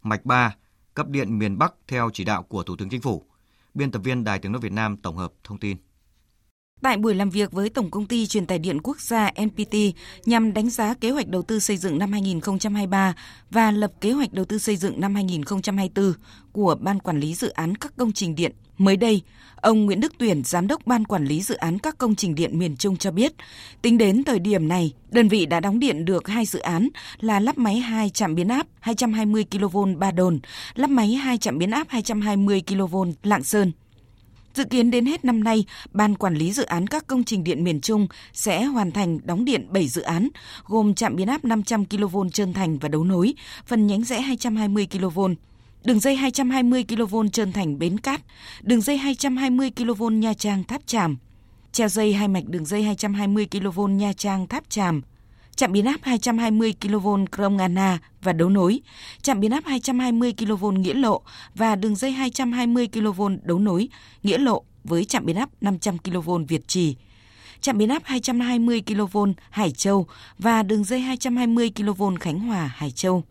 mạch 0.04 0.26
3 0.26 0.56
cấp 0.94 1.08
điện 1.08 1.40
miền 1.40 1.58
Bắc 1.58 1.74
theo 1.88 2.10
chỉ 2.14 2.24
đạo 2.24 2.44
của 2.44 2.64
Thủ 2.64 2.76
tướng 2.76 2.90
Chính 2.90 3.02
phủ. 3.02 3.26
Biên 3.74 3.92
tập 3.92 4.00
viên 4.00 4.24
Đài 4.24 4.40
Tiếng 4.40 4.52
nói 4.52 4.62
Việt 4.62 4.72
Nam 4.72 4.98
tổng 4.98 5.18
hợp 5.18 5.34
thông 5.44 5.60
tin. 5.60 5.78
Tại 6.86 6.98
buổi 6.98 7.16
làm 7.16 7.30
việc 7.30 7.52
với 7.52 7.70
Tổng 7.70 7.92
công 7.92 8.06
ty 8.06 8.28
Truyền 8.28 8.46
tải 8.46 8.60
điện 8.60 8.82
quốc 8.84 9.02
gia 9.02 9.32
NPT 9.46 9.76
nhằm 10.26 10.54
đánh 10.54 10.70
giá 10.70 10.94
kế 10.94 11.10
hoạch 11.10 11.28
đầu 11.28 11.42
tư 11.42 11.60
xây 11.60 11.78
dựng 11.78 12.00
năm 12.00 12.12
2023 12.12 13.16
và 13.52 13.72
lập 13.72 13.92
kế 14.02 14.12
hoạch 14.12 14.34
đầu 14.34 14.46
tư 14.46 14.58
xây 14.58 14.76
dựng 14.78 15.02
năm 15.02 15.16
2024 15.16 16.14
của 16.52 16.76
Ban 16.80 17.00
Quản 17.00 17.20
lý 17.20 17.34
Dự 17.34 17.50
án 17.50 17.76
các 17.76 17.94
công 17.98 18.12
trình 18.12 18.36
điện. 18.36 18.52
Mới 18.78 18.98
đây, 18.98 19.22
ông 19.56 19.86
Nguyễn 19.86 20.00
Đức 20.00 20.14
Tuyển, 20.18 20.44
Giám 20.44 20.68
đốc 20.68 20.88
Ban 20.88 21.06
Quản 21.06 21.26
lý 21.26 21.42
Dự 21.42 21.56
án 21.56 21.80
các 21.80 21.98
công 21.98 22.16
trình 22.16 22.36
điện 22.36 22.60
miền 22.60 22.78
Trung 22.78 22.98
cho 22.98 23.12
biết, 23.12 23.34
tính 23.82 23.98
đến 23.98 24.24
thời 24.24 24.40
điểm 24.40 24.68
này, 24.68 24.94
đơn 25.12 25.28
vị 25.28 25.46
đã 25.46 25.60
đóng 25.60 25.80
điện 25.80 26.06
được 26.06 26.28
hai 26.28 26.46
dự 26.46 26.60
án 26.60 26.90
là 27.20 27.40
lắp 27.40 27.58
máy 27.58 27.76
2 27.76 28.10
trạm 28.10 28.36
biến 28.36 28.48
áp 28.48 28.68
220 28.80 29.46
kV 29.52 29.78
Ba 29.98 30.12
Đồn, 30.12 30.40
lắp 30.76 30.90
máy 30.90 31.14
2 31.14 31.38
trạm 31.38 31.58
biến 31.58 31.72
áp 31.72 31.88
220 31.90 32.62
kV 32.68 32.96
Lạng 33.24 33.44
Sơn. 33.44 33.72
Dự 34.56 34.66
kiến 34.66 34.92
đến 34.92 35.06
hết 35.06 35.26
năm 35.26 35.44
nay, 35.44 35.66
Ban 35.92 36.16
Quản 36.16 36.36
lý 36.36 36.52
Dự 36.52 36.64
án 36.64 36.88
các 36.88 37.08
công 37.08 37.24
trình 37.24 37.44
điện 37.44 37.64
miền 37.64 37.82
Trung 37.82 38.08
sẽ 38.34 38.64
hoàn 38.64 38.92
thành 38.92 39.20
đóng 39.24 39.46
điện 39.46 39.68
7 39.70 39.88
dự 39.88 40.02
án, 40.02 40.30
gồm 40.66 40.96
trạm 40.96 41.16
biến 41.16 41.28
áp 41.28 41.46
500 41.46 41.86
kV 41.86 42.18
Trơn 42.34 42.54
Thành 42.54 42.78
và 42.78 42.90
Đấu 42.90 43.04
Nối, 43.04 43.34
phần 43.66 43.88
nhánh 43.88 44.04
rẽ 44.04 44.22
220 44.22 44.88
kV, 44.92 45.20
đường 45.84 46.00
dây 46.00 46.16
220 46.16 46.84
kV 46.84 47.16
Trơn 47.32 47.52
Thành 47.52 47.80
Bến 47.80 47.98
Cát, 47.98 48.22
đường 48.62 48.82
dây 48.82 48.98
220 48.98 49.72
kV 49.72 50.04
Nha 50.12 50.34
Trang 50.34 50.64
Tháp 50.64 50.88
Tràm, 50.88 51.18
treo 51.72 51.88
dây 51.88 52.14
hai 52.14 52.28
mạch 52.28 52.46
đường 52.48 52.66
dây 52.66 52.84
220 52.84 53.48
kV 53.52 53.82
Nha 53.90 54.14
Trang 54.14 54.48
Tháp 54.48 54.70
Tràm, 54.70 55.02
trạm 55.56 55.72
biến 55.72 55.86
áp 55.86 56.00
220 56.02 56.74
kV 56.82 57.08
Krông 57.32 57.58
Anna 57.58 58.00
và 58.22 58.34
đấu 58.34 58.50
nối, 58.50 58.80
trạm 59.22 59.40
biến 59.40 59.52
áp 59.52 59.66
220 59.66 60.34
kV 60.34 60.66
Nghĩa 60.66 60.94
Lộ 60.94 61.22
và 61.56 61.76
đường 61.76 61.96
dây 61.96 62.12
220 62.12 62.88
kV 62.88 63.22
đấu 63.44 63.60
nối 63.60 63.90
Nghĩa 64.24 64.38
Lộ 64.38 64.64
với 64.84 65.06
trạm 65.06 65.26
biến 65.26 65.36
áp 65.36 65.50
500 65.62 65.98
kV 65.98 66.32
Việt 66.48 66.68
Trì, 66.68 66.96
trạm 67.62 67.78
biến 67.78 67.90
áp 67.90 68.02
220 68.06 68.82
kV 68.82 69.18
Hải 69.50 69.72
Châu 69.72 70.08
và 70.38 70.64
đường 70.64 70.84
dây 70.84 71.00
220 71.00 71.72
kV 71.76 72.04
Khánh 72.20 72.40
Hòa 72.40 72.72
Hải 72.76 72.92
Châu. 72.92 73.24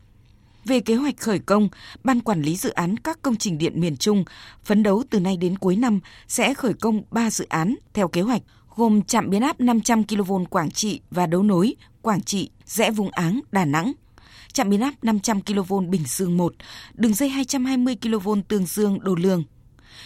Về 0.64 0.80
kế 0.80 0.94
hoạch 0.94 1.16
khởi 1.16 1.38
công, 1.38 1.68
Ban 2.04 2.20
Quản 2.20 2.42
lý 2.42 2.56
Dự 2.56 2.70
án 2.70 2.96
các 2.96 3.22
công 3.22 3.36
trình 3.36 3.58
điện 3.58 3.80
miền 3.80 3.96
Trung 3.96 4.24
phấn 4.64 4.82
đấu 4.82 5.02
từ 5.10 5.20
nay 5.20 5.36
đến 5.36 5.58
cuối 5.58 5.76
năm 5.76 6.00
sẽ 6.28 6.54
khởi 6.54 6.74
công 6.74 7.02
3 7.10 7.30
dự 7.30 7.46
án 7.48 7.74
theo 7.92 8.08
kế 8.08 8.20
hoạch 8.20 8.42
gồm 8.76 9.02
trạm 9.02 9.30
biến 9.30 9.42
áp 9.42 9.60
500 9.60 10.04
kV 10.04 10.32
Quảng 10.50 10.70
Trị 10.70 11.00
và 11.10 11.26
đấu 11.26 11.42
nối 11.42 11.74
Quảng 12.04 12.22
Trị, 12.22 12.50
rẽ 12.66 12.90
vùng 12.90 13.10
Áng, 13.10 13.40
Đà 13.52 13.64
Nẵng. 13.64 13.92
Trạm 14.52 14.70
biến 14.70 14.80
áp 14.80 14.92
500 15.02 15.40
kV 15.40 15.74
Bình 15.88 16.02
Dương 16.06 16.36
1, 16.36 16.54
đường 16.94 17.14
dây 17.14 17.28
220 17.28 17.96
kV 18.02 18.28
Tương 18.48 18.66
Dương, 18.66 18.98
đồ 19.00 19.14
Lương. 19.14 19.44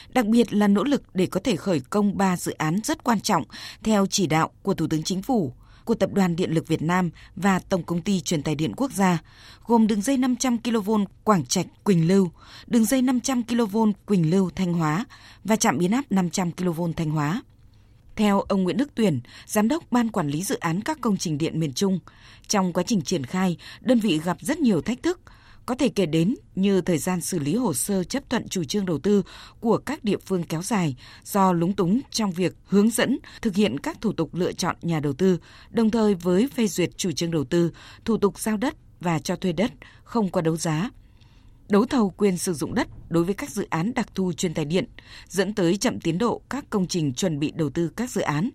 Đặc 0.08 0.26
biệt 0.26 0.52
là 0.52 0.68
nỗ 0.68 0.84
lực 0.84 1.02
để 1.14 1.26
có 1.26 1.40
thể 1.44 1.56
khởi 1.56 1.80
công 1.80 2.18
3 2.18 2.36
dự 2.36 2.52
án 2.52 2.80
rất 2.84 3.04
quan 3.04 3.20
trọng 3.20 3.44
theo 3.82 4.06
chỉ 4.06 4.26
đạo 4.26 4.50
của 4.62 4.74
Thủ 4.74 4.86
tướng 4.90 5.02
Chính 5.02 5.22
phủ, 5.22 5.52
của 5.84 5.94
Tập 5.94 6.10
đoàn 6.12 6.36
Điện 6.36 6.50
lực 6.50 6.68
Việt 6.68 6.82
Nam 6.82 7.10
và 7.36 7.58
Tổng 7.58 7.82
công 7.82 8.00
ty 8.00 8.20
Truyền 8.20 8.42
tải 8.42 8.54
điện 8.54 8.72
quốc 8.76 8.92
gia, 8.92 9.18
gồm 9.66 9.86
đường 9.86 10.02
dây 10.02 10.16
500 10.16 10.58
kV 10.58 10.90
Quảng 11.24 11.46
Trạch 11.46 11.66
Quỳnh 11.84 12.08
Lưu, 12.08 12.30
đường 12.66 12.84
dây 12.84 13.02
500 13.02 13.42
kV 13.42 13.78
Quỳnh 14.06 14.30
Lưu 14.30 14.50
Thanh 14.56 14.72
Hóa 14.72 15.04
và 15.44 15.56
trạm 15.56 15.78
biến 15.78 15.90
áp 15.90 16.04
500 16.10 16.52
kV 16.52 16.82
Thanh 16.96 17.10
Hóa. 17.10 17.42
Theo 18.18 18.40
ông 18.40 18.62
Nguyễn 18.62 18.76
Đức 18.76 18.88
Tuyển, 18.94 19.20
Giám 19.46 19.68
đốc 19.68 19.92
Ban 19.92 20.10
Quản 20.10 20.28
lý 20.28 20.42
Dự 20.42 20.56
án 20.56 20.80
các 20.80 20.98
công 21.00 21.16
trình 21.16 21.38
điện 21.38 21.60
miền 21.60 21.72
Trung, 21.72 21.98
trong 22.48 22.72
quá 22.72 22.82
trình 22.86 23.02
triển 23.02 23.26
khai, 23.26 23.56
đơn 23.80 24.00
vị 24.00 24.20
gặp 24.24 24.36
rất 24.40 24.58
nhiều 24.58 24.82
thách 24.82 25.02
thức, 25.02 25.20
có 25.66 25.74
thể 25.74 25.88
kể 25.88 26.06
đến 26.06 26.34
như 26.54 26.80
thời 26.80 26.98
gian 26.98 27.20
xử 27.20 27.38
lý 27.38 27.54
hồ 27.54 27.74
sơ 27.74 28.04
chấp 28.04 28.30
thuận 28.30 28.48
chủ 28.48 28.64
trương 28.64 28.86
đầu 28.86 28.98
tư 28.98 29.22
của 29.60 29.78
các 29.78 30.04
địa 30.04 30.16
phương 30.26 30.42
kéo 30.44 30.62
dài 30.62 30.96
do 31.24 31.52
lúng 31.52 31.72
túng 31.72 32.00
trong 32.10 32.32
việc 32.32 32.56
hướng 32.64 32.90
dẫn 32.90 33.18
thực 33.42 33.54
hiện 33.54 33.80
các 33.80 34.00
thủ 34.00 34.12
tục 34.12 34.34
lựa 34.34 34.52
chọn 34.52 34.76
nhà 34.82 35.00
đầu 35.00 35.12
tư, 35.12 35.38
đồng 35.70 35.90
thời 35.90 36.14
với 36.14 36.48
phê 36.54 36.66
duyệt 36.66 36.90
chủ 36.96 37.12
trương 37.12 37.30
đầu 37.30 37.44
tư, 37.44 37.70
thủ 38.04 38.16
tục 38.16 38.38
giao 38.38 38.56
đất 38.56 38.74
và 39.00 39.18
cho 39.18 39.36
thuê 39.36 39.52
đất 39.52 39.72
không 40.04 40.28
qua 40.28 40.42
đấu 40.42 40.56
giá 40.56 40.90
đấu 41.68 41.86
thầu 41.86 42.10
quyền 42.10 42.36
sử 42.36 42.54
dụng 42.54 42.74
đất 42.74 42.88
đối 43.08 43.24
với 43.24 43.34
các 43.34 43.50
dự 43.50 43.66
án 43.70 43.94
đặc 43.94 44.14
thù 44.14 44.32
truyền 44.32 44.54
tải 44.54 44.64
điện, 44.64 44.84
dẫn 45.28 45.54
tới 45.54 45.76
chậm 45.76 46.00
tiến 46.00 46.18
độ 46.18 46.42
các 46.50 46.70
công 46.70 46.86
trình 46.86 47.14
chuẩn 47.14 47.38
bị 47.38 47.52
đầu 47.56 47.70
tư 47.70 47.90
các 47.96 48.10
dự 48.10 48.20
án. 48.20 48.50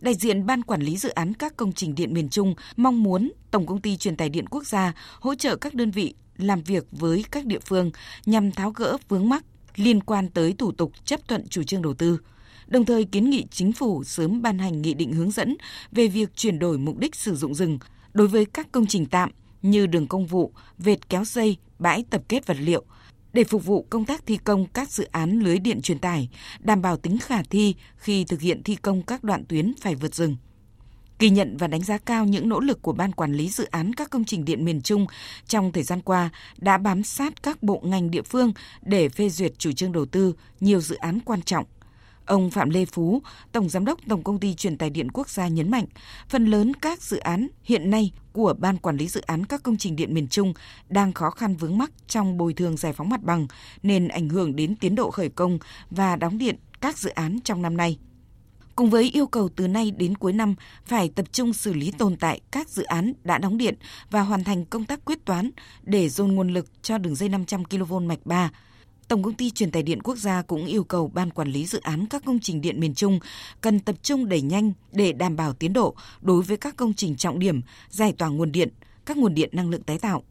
Đại 0.00 0.14
diện 0.14 0.46
Ban 0.46 0.62
Quản 0.62 0.82
lý 0.82 0.96
Dự 0.96 1.08
án 1.08 1.34
các 1.34 1.56
công 1.56 1.72
trình 1.72 1.94
điện 1.94 2.14
miền 2.14 2.28
Trung 2.28 2.54
mong 2.76 3.02
muốn 3.02 3.32
Tổng 3.50 3.66
Công 3.66 3.80
ty 3.80 3.96
Truyền 3.96 4.16
tải 4.16 4.28
điện 4.28 4.48
Quốc 4.48 4.66
gia 4.66 4.92
hỗ 5.20 5.34
trợ 5.34 5.56
các 5.56 5.74
đơn 5.74 5.90
vị 5.90 6.14
làm 6.36 6.62
việc 6.62 6.86
với 6.90 7.24
các 7.30 7.46
địa 7.46 7.58
phương 7.66 7.90
nhằm 8.26 8.52
tháo 8.52 8.70
gỡ 8.70 8.96
vướng 9.08 9.28
mắc 9.28 9.44
liên 9.76 10.00
quan 10.00 10.28
tới 10.30 10.54
thủ 10.58 10.72
tục 10.72 10.92
chấp 11.04 11.28
thuận 11.28 11.48
chủ 11.48 11.62
trương 11.62 11.82
đầu 11.82 11.94
tư, 11.94 12.20
đồng 12.66 12.84
thời 12.84 13.04
kiến 13.04 13.30
nghị 13.30 13.46
chính 13.50 13.72
phủ 13.72 14.04
sớm 14.04 14.42
ban 14.42 14.58
hành 14.58 14.82
nghị 14.82 14.94
định 14.94 15.12
hướng 15.12 15.30
dẫn 15.30 15.56
về 15.92 16.08
việc 16.08 16.36
chuyển 16.36 16.58
đổi 16.58 16.78
mục 16.78 16.98
đích 16.98 17.14
sử 17.14 17.36
dụng 17.36 17.54
rừng 17.54 17.78
đối 18.12 18.28
với 18.28 18.44
các 18.44 18.72
công 18.72 18.86
trình 18.86 19.06
tạm 19.06 19.30
như 19.70 19.86
đường 19.86 20.06
công 20.06 20.26
vụ, 20.26 20.52
vệt 20.78 21.08
kéo 21.08 21.24
dây, 21.24 21.56
bãi 21.78 22.04
tập 22.10 22.22
kết 22.28 22.46
vật 22.46 22.56
liệu 22.60 22.84
để 23.32 23.44
phục 23.44 23.64
vụ 23.64 23.86
công 23.90 24.04
tác 24.04 24.26
thi 24.26 24.36
công 24.36 24.66
các 24.66 24.90
dự 24.90 25.04
án 25.12 25.40
lưới 25.40 25.58
điện 25.58 25.80
truyền 25.82 25.98
tải, 25.98 26.28
đảm 26.58 26.82
bảo 26.82 26.96
tính 26.96 27.18
khả 27.18 27.42
thi 27.42 27.74
khi 27.96 28.24
thực 28.24 28.40
hiện 28.40 28.62
thi 28.62 28.76
công 28.76 29.02
các 29.02 29.24
đoạn 29.24 29.44
tuyến 29.44 29.72
phải 29.80 29.94
vượt 29.94 30.14
rừng. 30.14 30.36
Ghi 31.18 31.30
nhận 31.30 31.56
và 31.56 31.66
đánh 31.66 31.82
giá 31.82 31.98
cao 31.98 32.24
những 32.24 32.48
nỗ 32.48 32.60
lực 32.60 32.82
của 32.82 32.92
Ban 32.92 33.12
Quản 33.12 33.32
lý 33.32 33.48
Dự 33.48 33.64
án 33.64 33.94
các 33.94 34.10
công 34.10 34.24
trình 34.24 34.44
điện 34.44 34.64
miền 34.64 34.82
Trung 34.82 35.06
trong 35.46 35.72
thời 35.72 35.82
gian 35.82 36.02
qua 36.02 36.30
đã 36.58 36.78
bám 36.78 37.02
sát 37.02 37.42
các 37.42 37.62
bộ 37.62 37.80
ngành 37.84 38.10
địa 38.10 38.22
phương 38.22 38.52
để 38.82 39.08
phê 39.08 39.28
duyệt 39.28 39.52
chủ 39.58 39.72
trương 39.72 39.92
đầu 39.92 40.06
tư 40.06 40.34
nhiều 40.60 40.80
dự 40.80 40.96
án 40.96 41.18
quan 41.24 41.42
trọng 41.42 41.64
Ông 42.26 42.50
Phạm 42.50 42.70
Lê 42.70 42.84
Phú, 42.84 43.22
Tổng 43.52 43.68
Giám 43.68 43.84
đốc 43.84 43.98
Tổng 44.08 44.22
Công 44.22 44.40
ty 44.40 44.54
Truyền 44.54 44.78
tải 44.78 44.90
điện 44.90 45.10
quốc 45.12 45.28
gia 45.28 45.48
nhấn 45.48 45.70
mạnh, 45.70 45.86
phần 46.28 46.46
lớn 46.46 46.72
các 46.74 47.02
dự 47.02 47.16
án 47.16 47.48
hiện 47.62 47.90
nay 47.90 48.12
của 48.32 48.54
Ban 48.58 48.76
Quản 48.76 48.96
lý 48.96 49.08
Dự 49.08 49.20
án 49.20 49.44
các 49.44 49.62
công 49.62 49.76
trình 49.76 49.96
điện 49.96 50.14
miền 50.14 50.28
Trung 50.28 50.54
đang 50.88 51.12
khó 51.12 51.30
khăn 51.30 51.56
vướng 51.56 51.78
mắc 51.78 51.90
trong 52.08 52.36
bồi 52.36 52.54
thường 52.54 52.76
giải 52.76 52.92
phóng 52.92 53.08
mặt 53.08 53.22
bằng 53.22 53.46
nên 53.82 54.08
ảnh 54.08 54.28
hưởng 54.28 54.56
đến 54.56 54.76
tiến 54.76 54.94
độ 54.94 55.10
khởi 55.10 55.28
công 55.28 55.58
và 55.90 56.16
đóng 56.16 56.38
điện 56.38 56.56
các 56.80 56.98
dự 56.98 57.10
án 57.10 57.38
trong 57.44 57.62
năm 57.62 57.76
nay. 57.76 57.98
Cùng 58.76 58.90
với 58.90 59.10
yêu 59.10 59.26
cầu 59.26 59.48
từ 59.56 59.68
nay 59.68 59.90
đến 59.90 60.16
cuối 60.16 60.32
năm 60.32 60.54
phải 60.84 61.08
tập 61.08 61.26
trung 61.32 61.52
xử 61.52 61.72
lý 61.72 61.90
tồn 61.90 62.16
tại 62.16 62.40
các 62.50 62.68
dự 62.68 62.82
án 62.82 63.12
đã 63.24 63.38
đóng 63.38 63.58
điện 63.58 63.74
và 64.10 64.20
hoàn 64.20 64.44
thành 64.44 64.64
công 64.64 64.84
tác 64.84 65.04
quyết 65.04 65.24
toán 65.24 65.50
để 65.82 66.08
dồn 66.08 66.32
nguồn 66.34 66.48
lực 66.48 66.82
cho 66.82 66.98
đường 66.98 67.14
dây 67.14 67.28
500 67.28 67.64
kV 67.64 67.94
mạch 67.94 68.26
3, 68.26 68.50
Tổng 69.08 69.22
công 69.22 69.34
ty 69.34 69.50
truyền 69.50 69.70
tải 69.70 69.82
điện 69.82 70.02
quốc 70.02 70.16
gia 70.16 70.42
cũng 70.42 70.66
yêu 70.66 70.84
cầu 70.84 71.10
ban 71.14 71.30
quản 71.30 71.48
lý 71.48 71.66
dự 71.66 71.80
án 71.80 72.06
các 72.06 72.22
công 72.24 72.38
trình 72.40 72.60
điện 72.60 72.80
miền 72.80 72.94
Trung 72.94 73.18
cần 73.60 73.80
tập 73.80 73.96
trung 74.02 74.28
đẩy 74.28 74.40
nhanh 74.40 74.72
để 74.92 75.12
đảm 75.12 75.36
bảo 75.36 75.52
tiến 75.52 75.72
độ 75.72 75.94
đối 76.20 76.42
với 76.42 76.56
các 76.56 76.76
công 76.76 76.94
trình 76.94 77.16
trọng 77.16 77.38
điểm, 77.38 77.60
giải 77.88 78.12
tỏa 78.12 78.28
nguồn 78.28 78.52
điện, 78.52 78.68
các 79.04 79.16
nguồn 79.16 79.34
điện 79.34 79.50
năng 79.52 79.70
lượng 79.70 79.82
tái 79.82 79.98
tạo. 79.98 80.22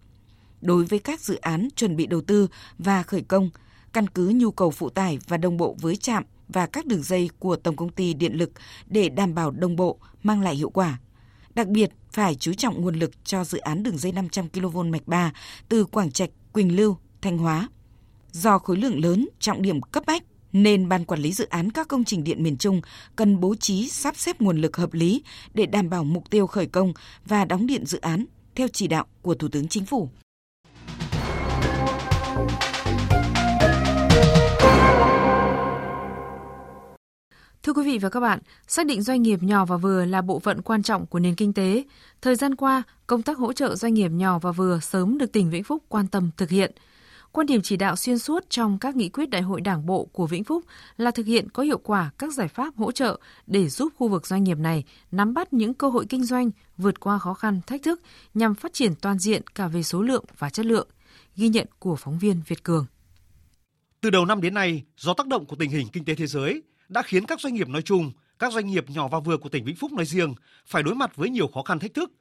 Đối 0.61 0.83
với 0.85 0.99
các 0.99 1.21
dự 1.21 1.35
án 1.35 1.67
chuẩn 1.75 1.95
bị 1.95 2.07
đầu 2.07 2.21
tư 2.21 2.47
và 2.77 3.03
khởi 3.03 3.21
công, 3.21 3.49
căn 3.93 4.07
cứ 4.07 4.31
nhu 4.35 4.51
cầu 4.51 4.71
phụ 4.71 4.89
tải 4.89 5.19
và 5.27 5.37
đồng 5.37 5.57
bộ 5.57 5.75
với 5.81 5.95
trạm 5.95 6.23
và 6.47 6.65
các 6.65 6.85
đường 6.85 7.03
dây 7.03 7.29
của 7.39 7.55
Tổng 7.55 7.75
công 7.75 7.89
ty 7.89 8.13
Điện 8.13 8.33
lực 8.33 8.51
để 8.87 9.09
đảm 9.09 9.35
bảo 9.35 9.51
đồng 9.51 9.75
bộ, 9.75 9.99
mang 10.23 10.41
lại 10.41 10.55
hiệu 10.55 10.69
quả. 10.69 10.99
Đặc 11.53 11.67
biệt, 11.67 11.89
phải 12.11 12.35
chú 12.35 12.53
trọng 12.53 12.81
nguồn 12.81 12.95
lực 12.95 13.11
cho 13.23 13.43
dự 13.43 13.57
án 13.57 13.83
đường 13.83 13.97
dây 13.97 14.11
500 14.11 14.49
kV 14.49 14.77
mạch 14.77 15.07
3 15.07 15.33
từ 15.69 15.85
Quảng 15.85 16.11
Trạch, 16.11 16.29
Quỳnh 16.53 16.75
Lưu, 16.75 16.97
Thanh 17.21 17.37
Hóa. 17.37 17.67
Do 18.35 18.57
khối 18.57 18.77
lượng 18.77 18.99
lớn, 19.03 19.27
trọng 19.39 19.61
điểm 19.61 19.81
cấp 19.81 20.03
bách, 20.07 20.23
nên 20.53 20.89
Ban 20.89 21.05
Quản 21.05 21.19
lý 21.19 21.31
Dự 21.31 21.45
án 21.49 21.71
các 21.71 21.87
công 21.87 22.03
trình 22.03 22.23
điện 22.23 22.43
miền 22.43 22.57
Trung 22.57 22.81
cần 23.15 23.39
bố 23.39 23.55
trí 23.55 23.89
sắp 23.89 24.17
xếp 24.17 24.41
nguồn 24.41 24.61
lực 24.61 24.77
hợp 24.77 24.93
lý 24.93 25.23
để 25.53 25.65
đảm 25.65 25.89
bảo 25.89 26.03
mục 26.03 26.29
tiêu 26.29 26.47
khởi 26.47 26.65
công 26.65 26.93
và 27.25 27.45
đóng 27.45 27.67
điện 27.67 27.85
dự 27.85 27.99
án 28.01 28.25
theo 28.55 28.67
chỉ 28.73 28.87
đạo 28.87 29.05
của 29.21 29.35
Thủ 29.35 29.47
tướng 29.51 29.67
Chính 29.67 29.85
phủ. 29.85 30.09
Thưa 37.63 37.73
quý 37.73 37.83
vị 37.85 37.97
và 37.97 38.09
các 38.09 38.19
bạn, 38.19 38.39
xác 38.67 38.85
định 38.85 39.01
doanh 39.01 39.21
nghiệp 39.21 39.43
nhỏ 39.43 39.65
và 39.65 39.77
vừa 39.77 40.05
là 40.05 40.21
bộ 40.21 40.39
phận 40.39 40.61
quan 40.61 40.83
trọng 40.83 41.05
của 41.05 41.19
nền 41.19 41.35
kinh 41.35 41.53
tế. 41.53 41.83
Thời 42.21 42.35
gian 42.35 42.55
qua, 42.55 42.83
công 43.07 43.21
tác 43.21 43.37
hỗ 43.37 43.53
trợ 43.53 43.75
doanh 43.75 43.93
nghiệp 43.93 44.09
nhỏ 44.09 44.39
và 44.39 44.51
vừa 44.51 44.79
sớm 44.79 45.17
được 45.17 45.31
tỉnh 45.31 45.49
Vĩnh 45.49 45.63
Phúc 45.63 45.83
quan 45.89 46.07
tâm 46.07 46.29
thực 46.37 46.49
hiện. 46.49 46.71
Quan 47.35 47.47
điểm 47.47 47.61
chỉ 47.61 47.77
đạo 47.77 47.95
xuyên 47.95 48.19
suốt 48.19 48.49
trong 48.49 48.79
các 48.79 48.95
nghị 48.95 49.09
quyết 49.09 49.29
đại 49.29 49.41
hội 49.41 49.61
đảng 49.61 49.85
bộ 49.85 50.05
của 50.05 50.27
Vĩnh 50.27 50.43
Phúc 50.43 50.65
là 50.97 51.11
thực 51.11 51.25
hiện 51.25 51.49
có 51.49 51.63
hiệu 51.63 51.77
quả 51.77 52.11
các 52.17 52.33
giải 52.33 52.47
pháp 52.47 52.75
hỗ 52.75 52.91
trợ 52.91 53.19
để 53.47 53.69
giúp 53.69 53.93
khu 53.95 54.07
vực 54.07 54.27
doanh 54.27 54.43
nghiệp 54.43 54.57
này 54.57 54.83
nắm 55.11 55.33
bắt 55.33 55.53
những 55.53 55.73
cơ 55.73 55.89
hội 55.89 56.05
kinh 56.09 56.23
doanh, 56.23 56.51
vượt 56.77 56.99
qua 56.99 57.19
khó 57.19 57.33
khăn, 57.33 57.61
thách 57.67 57.83
thức 57.83 58.01
nhằm 58.33 58.55
phát 58.55 58.73
triển 58.73 58.95
toàn 59.01 59.19
diện 59.19 59.41
cả 59.55 59.67
về 59.67 59.83
số 59.83 60.01
lượng 60.01 60.25
và 60.37 60.49
chất 60.49 60.65
lượng. 60.65 60.87
Ghi 61.35 61.49
nhận 61.49 61.67
của 61.79 61.95
phóng 61.95 62.19
viên 62.19 62.41
Việt 62.47 62.63
Cường. 62.63 62.85
Từ 64.01 64.09
đầu 64.09 64.25
năm 64.25 64.41
đến 64.41 64.53
nay, 64.53 64.83
do 64.97 65.13
tác 65.13 65.27
động 65.27 65.45
của 65.45 65.55
tình 65.55 65.69
hình 65.69 65.87
kinh 65.93 66.05
tế 66.05 66.15
thế 66.15 66.27
giới, 66.27 66.63
đã 66.89 67.01
khiến 67.01 67.25
các 67.25 67.41
doanh 67.41 67.53
nghiệp 67.53 67.67
nói 67.67 67.81
chung, 67.81 68.11
các 68.39 68.53
doanh 68.53 68.67
nghiệp 68.67 68.89
nhỏ 68.89 69.07
và 69.07 69.19
vừa 69.19 69.37
của 69.37 69.49
tỉnh 69.49 69.65
Vĩnh 69.65 69.75
Phúc 69.75 69.91
nói 69.91 70.05
riêng 70.05 70.33
phải 70.65 70.83
đối 70.83 70.95
mặt 70.95 71.15
với 71.15 71.29
nhiều 71.29 71.47
khó 71.53 71.61
khăn 71.61 71.79
thách 71.79 71.93
thức. 71.93 72.11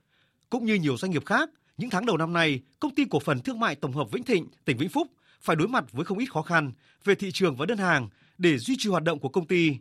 Cũng 0.51 0.65
như 0.65 0.75
nhiều 0.75 0.97
doanh 0.97 1.11
nghiệp 1.11 1.27
khác, 1.27 1.51
những 1.77 1.91
tháng 1.91 2.07
đầu 2.07 2.17
năm 2.17 2.33
nay, 2.33 2.61
công 2.81 2.95
ty 2.95 3.05
cổ 3.11 3.21
phần 3.21 3.41
thương 3.41 3.61
mại 3.61 3.75
tổng 3.75 3.93
hợp 3.93 4.13
Vĩnh 4.13 4.25
Thịnh, 4.25 4.47
tỉnh 4.65 4.77
Vĩnh 4.77 4.89
Phúc 4.89 5.09
phải 5.41 5.57
đối 5.57 5.69
mặt 5.69 5.85
với 5.93 6.05
không 6.05 6.19
ít 6.19 6.33
khó 6.33 6.43
khăn 6.43 6.73
về 7.05 7.15
thị 7.15 7.31
trường 7.33 7.57
và 7.57 7.67
đơn 7.67 7.79
hàng 7.79 8.09
để 8.39 8.59
duy 8.59 8.77
trì 8.79 8.91
hoạt 8.91 9.03
động 9.03 9.19
của 9.19 9.29
công 9.29 9.47
ty. 9.47 9.77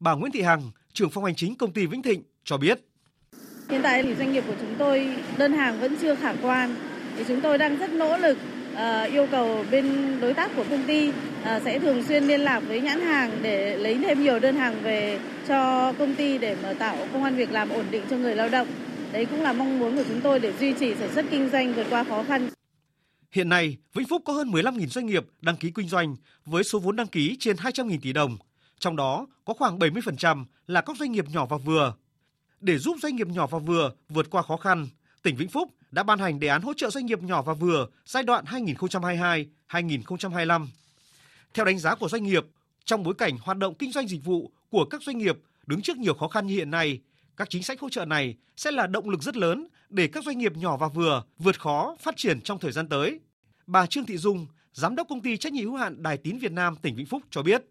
Bà 0.00 0.14
Nguyễn 0.14 0.32
Thị 0.32 0.42
Hằng, 0.42 0.70
trưởng 0.92 1.10
phòng 1.10 1.24
hành 1.24 1.34
chính 1.34 1.54
công 1.54 1.72
ty 1.72 1.86
Vĩnh 1.86 2.02
Thịnh 2.02 2.22
cho 2.44 2.56
biết. 2.56 2.80
Hiện 3.70 3.80
tại 3.82 4.02
thì 4.02 4.14
doanh 4.14 4.32
nghiệp 4.32 4.44
của 4.46 4.54
chúng 4.60 4.74
tôi 4.78 5.16
đơn 5.38 5.52
hàng 5.52 5.80
vẫn 5.80 5.96
chưa 6.00 6.14
khả 6.14 6.34
quan 6.42 6.74
thì 7.16 7.24
chúng 7.28 7.40
tôi 7.40 7.58
đang 7.58 7.78
rất 7.78 7.90
nỗ 7.90 8.16
lực 8.16 8.38
uh, 8.72 9.12
yêu 9.12 9.26
cầu 9.30 9.64
bên 9.70 10.16
đối 10.20 10.34
tác 10.34 10.50
của 10.56 10.64
công 10.70 10.84
ty 10.86 11.08
uh, 11.08 11.14
sẽ 11.64 11.78
thường 11.78 12.04
xuyên 12.04 12.24
liên 12.24 12.40
lạc 12.40 12.60
với 12.60 12.80
nhãn 12.80 13.00
hàng 13.00 13.38
để 13.42 13.76
lấy 13.76 13.94
thêm 13.94 14.22
nhiều 14.22 14.38
đơn 14.38 14.56
hàng 14.56 14.82
về 14.82 15.20
cho 15.48 15.92
công 15.92 16.14
ty 16.14 16.38
để 16.38 16.56
mà 16.62 16.74
tạo 16.74 16.96
công 17.12 17.24
an 17.24 17.36
việc 17.36 17.52
làm 17.52 17.68
ổn 17.68 17.84
định 17.90 18.02
cho 18.10 18.16
người 18.16 18.34
lao 18.34 18.48
động. 18.48 18.66
Đấy 19.16 19.26
cũng 19.30 19.42
là 19.42 19.52
mong 19.52 19.78
muốn 19.78 19.96
của 19.96 20.04
chúng 20.08 20.20
tôi 20.20 20.40
để 20.40 20.52
duy 20.60 20.72
trì 20.72 20.94
sản 20.94 21.14
xuất 21.14 21.24
kinh 21.30 21.50
doanh 21.50 21.74
vượt 21.74 21.86
qua 21.90 22.04
khó 22.04 22.22
khăn. 22.22 22.50
Hiện 23.30 23.48
nay, 23.48 23.76
Vĩnh 23.94 24.06
Phúc 24.06 24.22
có 24.24 24.32
hơn 24.32 24.50
15.000 24.50 24.86
doanh 24.86 25.06
nghiệp 25.06 25.26
đăng 25.40 25.56
ký 25.56 25.72
kinh 25.74 25.88
doanh 25.88 26.16
với 26.44 26.64
số 26.64 26.78
vốn 26.78 26.96
đăng 26.96 27.06
ký 27.06 27.36
trên 27.40 27.56
200.000 27.56 27.98
tỷ 28.02 28.12
đồng. 28.12 28.36
Trong 28.78 28.96
đó 28.96 29.26
có 29.44 29.54
khoảng 29.54 29.78
70% 29.78 30.44
là 30.66 30.80
các 30.80 30.96
doanh 30.96 31.12
nghiệp 31.12 31.24
nhỏ 31.28 31.46
và 31.46 31.56
vừa. 31.56 31.94
Để 32.60 32.78
giúp 32.78 32.96
doanh 33.02 33.16
nghiệp 33.16 33.28
nhỏ 33.28 33.46
và 33.46 33.58
vừa 33.58 33.90
vượt 34.08 34.30
qua 34.30 34.42
khó 34.42 34.56
khăn, 34.56 34.88
tỉnh 35.22 35.36
Vĩnh 35.36 35.48
Phúc 35.48 35.70
đã 35.90 36.02
ban 36.02 36.18
hành 36.18 36.40
đề 36.40 36.48
án 36.48 36.62
hỗ 36.62 36.74
trợ 36.74 36.90
doanh 36.90 37.06
nghiệp 37.06 37.22
nhỏ 37.22 37.42
và 37.42 37.54
vừa 37.54 37.86
giai 38.06 38.22
đoạn 38.22 38.44
2022-2025. 38.44 40.66
Theo 41.54 41.64
đánh 41.64 41.78
giá 41.78 41.94
của 41.94 42.08
doanh 42.08 42.24
nghiệp, 42.24 42.46
trong 42.84 43.02
bối 43.02 43.14
cảnh 43.14 43.38
hoạt 43.42 43.58
động 43.58 43.74
kinh 43.74 43.92
doanh 43.92 44.08
dịch 44.08 44.24
vụ 44.24 44.50
của 44.70 44.84
các 44.84 45.02
doanh 45.02 45.18
nghiệp 45.18 45.38
đứng 45.66 45.82
trước 45.82 45.96
nhiều 45.96 46.14
khó 46.14 46.28
khăn 46.28 46.46
như 46.46 46.54
hiện 46.54 46.70
nay, 46.70 47.00
các 47.36 47.50
chính 47.50 47.62
sách 47.62 47.80
hỗ 47.80 47.88
trợ 47.88 48.04
này 48.04 48.36
sẽ 48.56 48.70
là 48.70 48.86
động 48.86 49.08
lực 49.08 49.22
rất 49.22 49.36
lớn 49.36 49.66
để 49.88 50.06
các 50.06 50.24
doanh 50.24 50.38
nghiệp 50.38 50.56
nhỏ 50.56 50.76
và 50.76 50.88
vừa 50.88 51.22
vượt 51.38 51.60
khó 51.60 51.96
phát 52.00 52.16
triển 52.16 52.40
trong 52.40 52.58
thời 52.58 52.72
gian 52.72 52.88
tới. 52.88 53.20
Bà 53.66 53.86
Trương 53.86 54.06
Thị 54.06 54.16
Dung, 54.16 54.46
giám 54.72 54.96
đốc 54.96 55.08
công 55.08 55.20
ty 55.20 55.36
trách 55.36 55.52
nhiệm 55.52 55.64
hữu 55.64 55.76
hạn 55.76 56.02
Đài 56.02 56.16
Tín 56.16 56.38
Việt 56.38 56.52
Nam 56.52 56.76
tỉnh 56.82 56.96
Vĩnh 56.96 57.06
Phúc 57.06 57.22
cho 57.30 57.42
biết. 57.42 57.64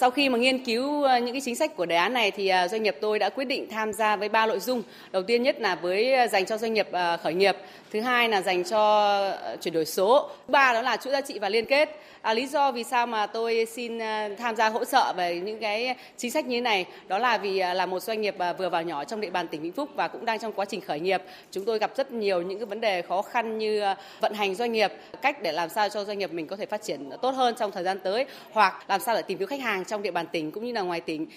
Sau 0.00 0.10
khi 0.10 0.28
mà 0.28 0.38
nghiên 0.38 0.64
cứu 0.64 1.02
ờ, 1.02 1.18
những 1.18 1.34
cái 1.34 1.40
chính 1.40 1.56
sách 1.56 1.76
của 1.76 1.86
đề 1.86 1.96
án 1.96 2.12
này 2.12 2.30
thì 2.30 2.48
ờ, 2.48 2.68
doanh 2.68 2.82
nghiệp 2.82 2.96
tôi 3.00 3.18
đã 3.18 3.28
quyết 3.28 3.44
định 3.44 3.68
tham 3.70 3.92
gia 3.92 4.16
với 4.16 4.28
ba 4.28 4.46
nội 4.46 4.60
dung. 4.60 4.82
Đầu 5.12 5.22
tiên 5.22 5.42
nhất 5.42 5.60
là 5.60 5.74
với 5.74 6.14
ờ, 6.14 6.26
dành 6.26 6.46
cho 6.46 6.58
doanh 6.58 6.74
nghiệp 6.74 6.88
khởi 7.22 7.34
nghiệp, 7.34 7.56
thứ 7.92 8.00
hai 8.00 8.28
là 8.28 8.42
dành 8.42 8.64
cho 8.64 9.22
chuyển 9.60 9.74
đổi 9.74 9.84
số, 9.84 10.30
thứ 10.46 10.52
ba 10.52 10.72
đó 10.72 10.82
là 10.82 10.96
chuỗi 10.96 11.12
giá 11.12 11.20
trị 11.20 11.38
và 11.38 11.48
liên 11.48 11.64
kết. 11.64 12.00
À, 12.22 12.34
lý 12.34 12.46
do 12.46 12.72
vì 12.72 12.84
sao 12.84 13.06
mà 13.06 13.26
tôi 13.26 13.66
xin 13.70 13.98
tham 14.38 14.56
gia 14.56 14.68
hỗ 14.68 14.84
trợ 14.84 15.12
về 15.16 15.40
những 15.40 15.58
cái 15.58 15.94
chính 16.16 16.30
sách 16.30 16.46
như 16.46 16.56
thế 16.56 16.60
này 16.60 16.86
đó 17.08 17.18
là 17.18 17.38
vì 17.38 17.58
là 17.58 17.86
một 17.86 18.02
doanh 18.02 18.20
nghiệp 18.20 18.34
vừa 18.58 18.68
vào 18.68 18.82
nhỏ 18.82 19.04
trong 19.04 19.20
địa 19.20 19.30
bàn 19.30 19.48
tỉnh 19.48 19.62
Vĩnh 19.62 19.72
Phúc 19.72 19.88
và 19.94 20.08
cũng 20.08 20.24
đang 20.24 20.38
trong 20.38 20.52
quá 20.52 20.64
trình 20.64 20.80
khởi 20.80 21.00
nghiệp. 21.00 21.22
Chúng 21.50 21.64
tôi 21.64 21.78
gặp 21.78 21.90
rất 21.96 22.12
nhiều 22.12 22.42
những 22.42 22.58
cái 22.58 22.66
vấn 22.66 22.80
đề 22.80 23.02
khó 23.02 23.22
khăn 23.22 23.58
như 23.58 23.82
vận 24.20 24.34
hành 24.34 24.54
doanh 24.54 24.72
nghiệp, 24.72 24.92
cách 25.22 25.42
để 25.42 25.52
làm 25.52 25.68
sao 25.68 25.88
cho 25.88 26.04
doanh 26.04 26.18
nghiệp 26.18 26.32
mình 26.32 26.46
có 26.46 26.56
thể 26.56 26.66
phát 26.66 26.82
triển 26.82 27.10
tốt 27.22 27.30
hơn 27.30 27.54
trong 27.58 27.72
thời 27.72 27.84
gian 27.84 27.98
tới 28.00 28.26
hoặc 28.52 28.84
làm 28.88 29.00
sao 29.00 29.14
để 29.14 29.22
tìm 29.22 29.38
kiếm 29.38 29.48
khách 29.48 29.60
hàng 29.60 29.84
trong 29.88 30.02
địa 30.02 30.10
bàn 30.10 30.26
tỉnh 30.32 30.52
cũng 30.52 30.64
như 30.64 30.72
là 30.72 30.82
ngoài 30.82 31.00
tỉnh. 31.00 31.28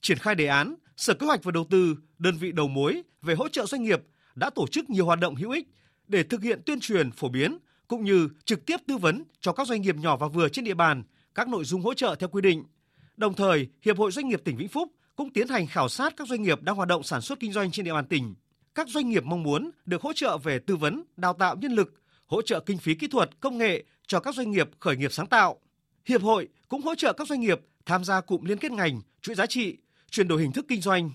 Triển 0.00 0.18
khai 0.18 0.34
đề 0.34 0.46
án, 0.46 0.74
Sở 0.96 1.14
Kế 1.14 1.26
hoạch 1.26 1.44
và 1.44 1.52
Đầu 1.52 1.64
tư, 1.70 1.96
đơn 2.18 2.36
vị 2.36 2.52
đầu 2.52 2.68
mối 2.68 3.02
về 3.22 3.34
hỗ 3.34 3.48
trợ 3.48 3.66
doanh 3.66 3.82
nghiệp 3.82 4.02
đã 4.34 4.50
tổ 4.50 4.66
chức 4.66 4.90
nhiều 4.90 5.06
hoạt 5.06 5.20
động 5.20 5.34
hữu 5.34 5.50
ích 5.50 5.68
để 6.08 6.22
thực 6.22 6.42
hiện 6.42 6.62
tuyên 6.66 6.80
truyền 6.80 7.10
phổ 7.10 7.28
biến 7.28 7.58
cũng 7.88 8.04
như 8.04 8.28
trực 8.44 8.66
tiếp 8.66 8.76
tư 8.86 8.96
vấn 8.96 9.24
cho 9.40 9.52
các 9.52 9.66
doanh 9.66 9.82
nghiệp 9.82 9.96
nhỏ 9.96 10.16
và 10.16 10.28
vừa 10.28 10.48
trên 10.48 10.64
địa 10.64 10.74
bàn 10.74 11.02
các 11.34 11.48
nội 11.48 11.64
dung 11.64 11.82
hỗ 11.82 11.94
trợ 11.94 12.14
theo 12.18 12.28
quy 12.28 12.42
định. 12.42 12.64
Đồng 13.16 13.34
thời, 13.34 13.68
Hiệp 13.82 13.98
hội 13.98 14.10
Doanh 14.10 14.28
nghiệp 14.28 14.40
tỉnh 14.44 14.56
Vĩnh 14.56 14.68
Phúc 14.68 14.92
cũng 15.16 15.32
tiến 15.32 15.48
hành 15.48 15.66
khảo 15.66 15.88
sát 15.88 16.14
các 16.16 16.28
doanh 16.28 16.42
nghiệp 16.42 16.62
đang 16.62 16.76
hoạt 16.76 16.88
động 16.88 17.02
sản 17.02 17.20
xuất 17.20 17.40
kinh 17.40 17.52
doanh 17.52 17.70
trên 17.70 17.84
địa 17.84 17.92
bàn 17.92 18.06
tỉnh. 18.06 18.34
Các 18.74 18.88
doanh 18.88 19.08
nghiệp 19.08 19.24
mong 19.24 19.42
muốn 19.42 19.70
được 19.84 20.02
hỗ 20.02 20.12
trợ 20.12 20.38
về 20.38 20.58
tư 20.58 20.76
vấn, 20.76 21.02
đào 21.16 21.32
tạo 21.32 21.56
nhân 21.56 21.72
lực, 21.72 21.94
hỗ 22.26 22.42
trợ 22.42 22.60
kinh 22.60 22.78
phí 22.78 22.94
kỹ 22.94 23.06
thuật, 23.06 23.40
công 23.40 23.58
nghệ 23.58 23.84
cho 24.06 24.20
các 24.20 24.34
doanh 24.34 24.50
nghiệp 24.50 24.70
khởi 24.80 24.96
nghiệp 24.96 25.12
sáng 25.12 25.26
tạo. 25.26 25.60
Hiệp 26.10 26.22
hội 26.22 26.48
cũng 26.68 26.82
hỗ 26.82 26.94
trợ 26.94 27.12
các 27.12 27.28
doanh 27.28 27.40
nghiệp 27.40 27.60
tham 27.86 28.04
gia 28.04 28.20
cụm 28.20 28.44
liên 28.44 28.58
kết 28.58 28.72
ngành, 28.72 29.00
chuỗi 29.22 29.34
giá 29.34 29.46
trị, 29.46 29.76
chuyển 30.10 30.28
đổi 30.28 30.40
hình 30.40 30.52
thức 30.52 30.64
kinh 30.68 30.80
doanh. 30.80 31.10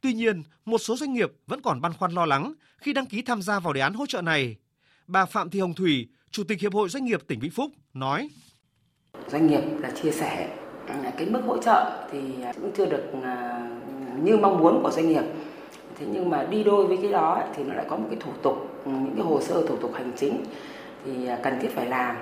Tuy 0.00 0.12
nhiên, 0.12 0.42
một 0.64 0.78
số 0.78 0.96
doanh 0.96 1.12
nghiệp 1.12 1.32
vẫn 1.46 1.60
còn 1.62 1.80
băn 1.80 1.92
khoăn 1.92 2.12
lo 2.12 2.26
lắng 2.26 2.52
khi 2.78 2.92
đăng 2.92 3.06
ký 3.06 3.22
tham 3.22 3.42
gia 3.42 3.60
vào 3.60 3.72
đề 3.72 3.80
án 3.80 3.94
hỗ 3.94 4.06
trợ 4.06 4.22
này. 4.22 4.56
Bà 5.06 5.24
Phạm 5.24 5.50
Thị 5.50 5.60
Hồng 5.60 5.74
Thủy, 5.74 6.08
Chủ 6.30 6.44
tịch 6.44 6.60
Hiệp 6.60 6.74
hội 6.74 6.88
Doanh 6.88 7.04
nghiệp 7.04 7.20
tỉnh 7.26 7.40
Vĩnh 7.40 7.50
Phúc 7.50 7.70
nói: 7.94 8.28
Doanh 9.28 9.46
nghiệp 9.46 9.60
đã 9.80 9.90
chia 10.02 10.10
sẻ 10.10 10.56
à, 10.86 11.12
cái 11.18 11.26
mức 11.26 11.40
hỗ 11.46 11.62
trợ 11.62 12.08
thì 12.12 12.20
cũng 12.54 12.72
chưa 12.76 12.86
được 12.86 13.04
à, 13.22 13.68
như 14.22 14.36
mong 14.36 14.58
muốn 14.58 14.82
của 14.82 14.90
doanh 14.90 15.08
nghiệp. 15.08 15.24
Thế 15.98 16.06
nhưng 16.12 16.30
mà 16.30 16.46
đi 16.50 16.64
đôi 16.64 16.86
với 16.86 16.96
cái 17.02 17.12
đó 17.12 17.44
thì 17.56 17.64
nó 17.64 17.74
lại 17.74 17.86
có 17.90 17.96
một 17.96 18.06
cái 18.10 18.20
thủ 18.20 18.32
tục, 18.42 18.82
những 18.84 19.14
cái 19.16 19.24
hồ 19.24 19.40
sơ 19.40 19.66
thủ 19.66 19.76
tục 19.76 19.94
hành 19.94 20.12
chính 20.16 20.44
thì 21.04 21.26
à, 21.26 21.38
cần 21.42 21.58
thiết 21.62 21.68
phải 21.74 21.86
làm 21.86 22.16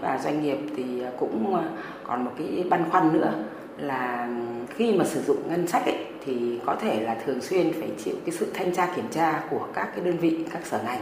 và 0.00 0.20
doanh 0.24 0.42
nghiệp 0.42 0.58
thì 0.76 0.84
cũng 1.18 1.54
ờ, 1.54 1.70
còn 2.04 2.24
một 2.24 2.30
cái 2.38 2.64
băn 2.70 2.90
khoăn 2.90 3.12
nữa 3.12 3.44
là 3.78 4.28
khi 4.76 4.92
mà 4.92 5.04
sử 5.04 5.22
dụng 5.22 5.48
ngân 5.48 5.66
sách 5.68 5.84
ấy, 5.84 6.06
thì 6.24 6.58
có 6.66 6.76
thể 6.80 7.00
là 7.00 7.22
thường 7.26 7.40
xuyên 7.40 7.72
phải 7.72 7.90
chịu 8.04 8.14
cái 8.24 8.34
sự 8.38 8.50
thanh 8.54 8.74
tra 8.74 8.92
kiểm 8.96 9.08
tra 9.10 9.44
của 9.50 9.68
các 9.74 9.88
cái 9.94 10.04
đơn 10.04 10.18
vị 10.18 10.44
các 10.52 10.66
sở 10.66 10.82
ngành. 10.84 11.00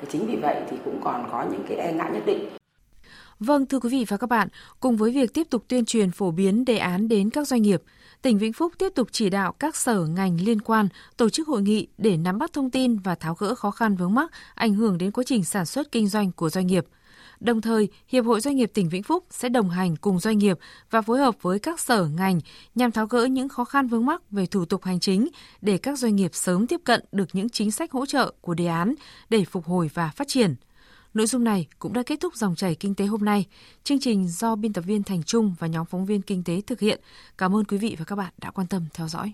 Thì 0.00 0.08
chính 0.12 0.26
vì 0.26 0.36
vậy 0.36 0.56
thì 0.70 0.76
cũng 0.84 1.00
còn 1.04 1.28
có 1.32 1.44
những 1.52 1.64
cái 1.68 1.76
e 1.76 1.92
ngại 1.92 2.10
nhất 2.12 2.22
định. 2.26 2.48
Vâng, 3.40 3.66
thưa 3.66 3.80
quý 3.80 3.88
vị 3.88 4.04
và 4.08 4.16
các 4.16 4.26
bạn, 4.26 4.48
cùng 4.80 4.96
với 4.96 5.10
việc 5.10 5.34
tiếp 5.34 5.46
tục 5.50 5.64
tuyên 5.68 5.84
truyền 5.84 6.10
phổ 6.10 6.30
biến 6.30 6.64
đề 6.64 6.78
án 6.78 7.08
đến 7.08 7.30
các 7.30 7.48
doanh 7.48 7.62
nghiệp, 7.62 7.82
tỉnh 8.22 8.38
Vĩnh 8.38 8.52
Phúc 8.52 8.72
tiếp 8.78 8.92
tục 8.94 9.08
chỉ 9.12 9.30
đạo 9.30 9.52
các 9.58 9.76
sở 9.76 10.06
ngành 10.06 10.40
liên 10.40 10.60
quan 10.60 10.88
tổ 11.16 11.28
chức 11.28 11.48
hội 11.48 11.62
nghị 11.62 11.86
để 11.98 12.16
nắm 12.16 12.38
bắt 12.38 12.52
thông 12.52 12.70
tin 12.70 12.96
và 12.96 13.14
tháo 13.14 13.34
gỡ 13.34 13.54
khó 13.54 13.70
khăn 13.70 13.96
vướng 13.96 14.14
mắc 14.14 14.30
ảnh 14.54 14.74
hưởng 14.74 14.98
đến 14.98 15.10
quá 15.10 15.24
trình 15.26 15.44
sản 15.44 15.66
xuất 15.66 15.92
kinh 15.92 16.08
doanh 16.08 16.32
của 16.32 16.50
doanh 16.50 16.66
nghiệp– 16.66 16.86
Đồng 17.44 17.60
thời, 17.60 17.88
Hiệp 18.08 18.24
hội 18.24 18.40
Doanh 18.40 18.56
nghiệp 18.56 18.70
tỉnh 18.74 18.88
Vĩnh 18.88 19.02
Phúc 19.02 19.24
sẽ 19.30 19.48
đồng 19.48 19.70
hành 19.70 19.96
cùng 19.96 20.18
doanh 20.18 20.38
nghiệp 20.38 20.58
và 20.90 21.02
phối 21.02 21.18
hợp 21.18 21.42
với 21.42 21.58
các 21.58 21.80
sở 21.80 22.08
ngành 22.16 22.40
nhằm 22.74 22.92
tháo 22.92 23.06
gỡ 23.06 23.24
những 23.24 23.48
khó 23.48 23.64
khăn 23.64 23.86
vướng 23.86 24.06
mắc 24.06 24.30
về 24.30 24.46
thủ 24.46 24.64
tục 24.64 24.84
hành 24.84 25.00
chính 25.00 25.28
để 25.60 25.78
các 25.78 25.98
doanh 25.98 26.16
nghiệp 26.16 26.30
sớm 26.34 26.66
tiếp 26.66 26.80
cận 26.84 27.04
được 27.12 27.28
những 27.32 27.48
chính 27.48 27.70
sách 27.70 27.92
hỗ 27.92 28.06
trợ 28.06 28.32
của 28.40 28.54
đề 28.54 28.66
án 28.66 28.94
để 29.30 29.44
phục 29.44 29.64
hồi 29.64 29.90
và 29.94 30.10
phát 30.16 30.28
triển. 30.28 30.54
Nội 31.14 31.26
dung 31.26 31.44
này 31.44 31.66
cũng 31.78 31.92
đã 31.92 32.02
kết 32.02 32.20
thúc 32.20 32.36
dòng 32.36 32.54
chảy 32.54 32.74
kinh 32.74 32.94
tế 32.94 33.06
hôm 33.06 33.24
nay. 33.24 33.46
Chương 33.84 34.00
trình 34.00 34.28
do 34.28 34.56
biên 34.56 34.72
tập 34.72 34.84
viên 34.86 35.02
Thành 35.02 35.22
Trung 35.22 35.54
và 35.58 35.66
nhóm 35.66 35.86
phóng 35.86 36.06
viên 36.06 36.22
kinh 36.22 36.44
tế 36.44 36.60
thực 36.66 36.80
hiện. 36.80 37.00
Cảm 37.38 37.56
ơn 37.56 37.64
quý 37.64 37.78
vị 37.78 37.96
và 37.98 38.04
các 38.04 38.16
bạn 38.16 38.32
đã 38.38 38.50
quan 38.50 38.66
tâm 38.66 38.82
theo 38.94 39.08
dõi. 39.08 39.32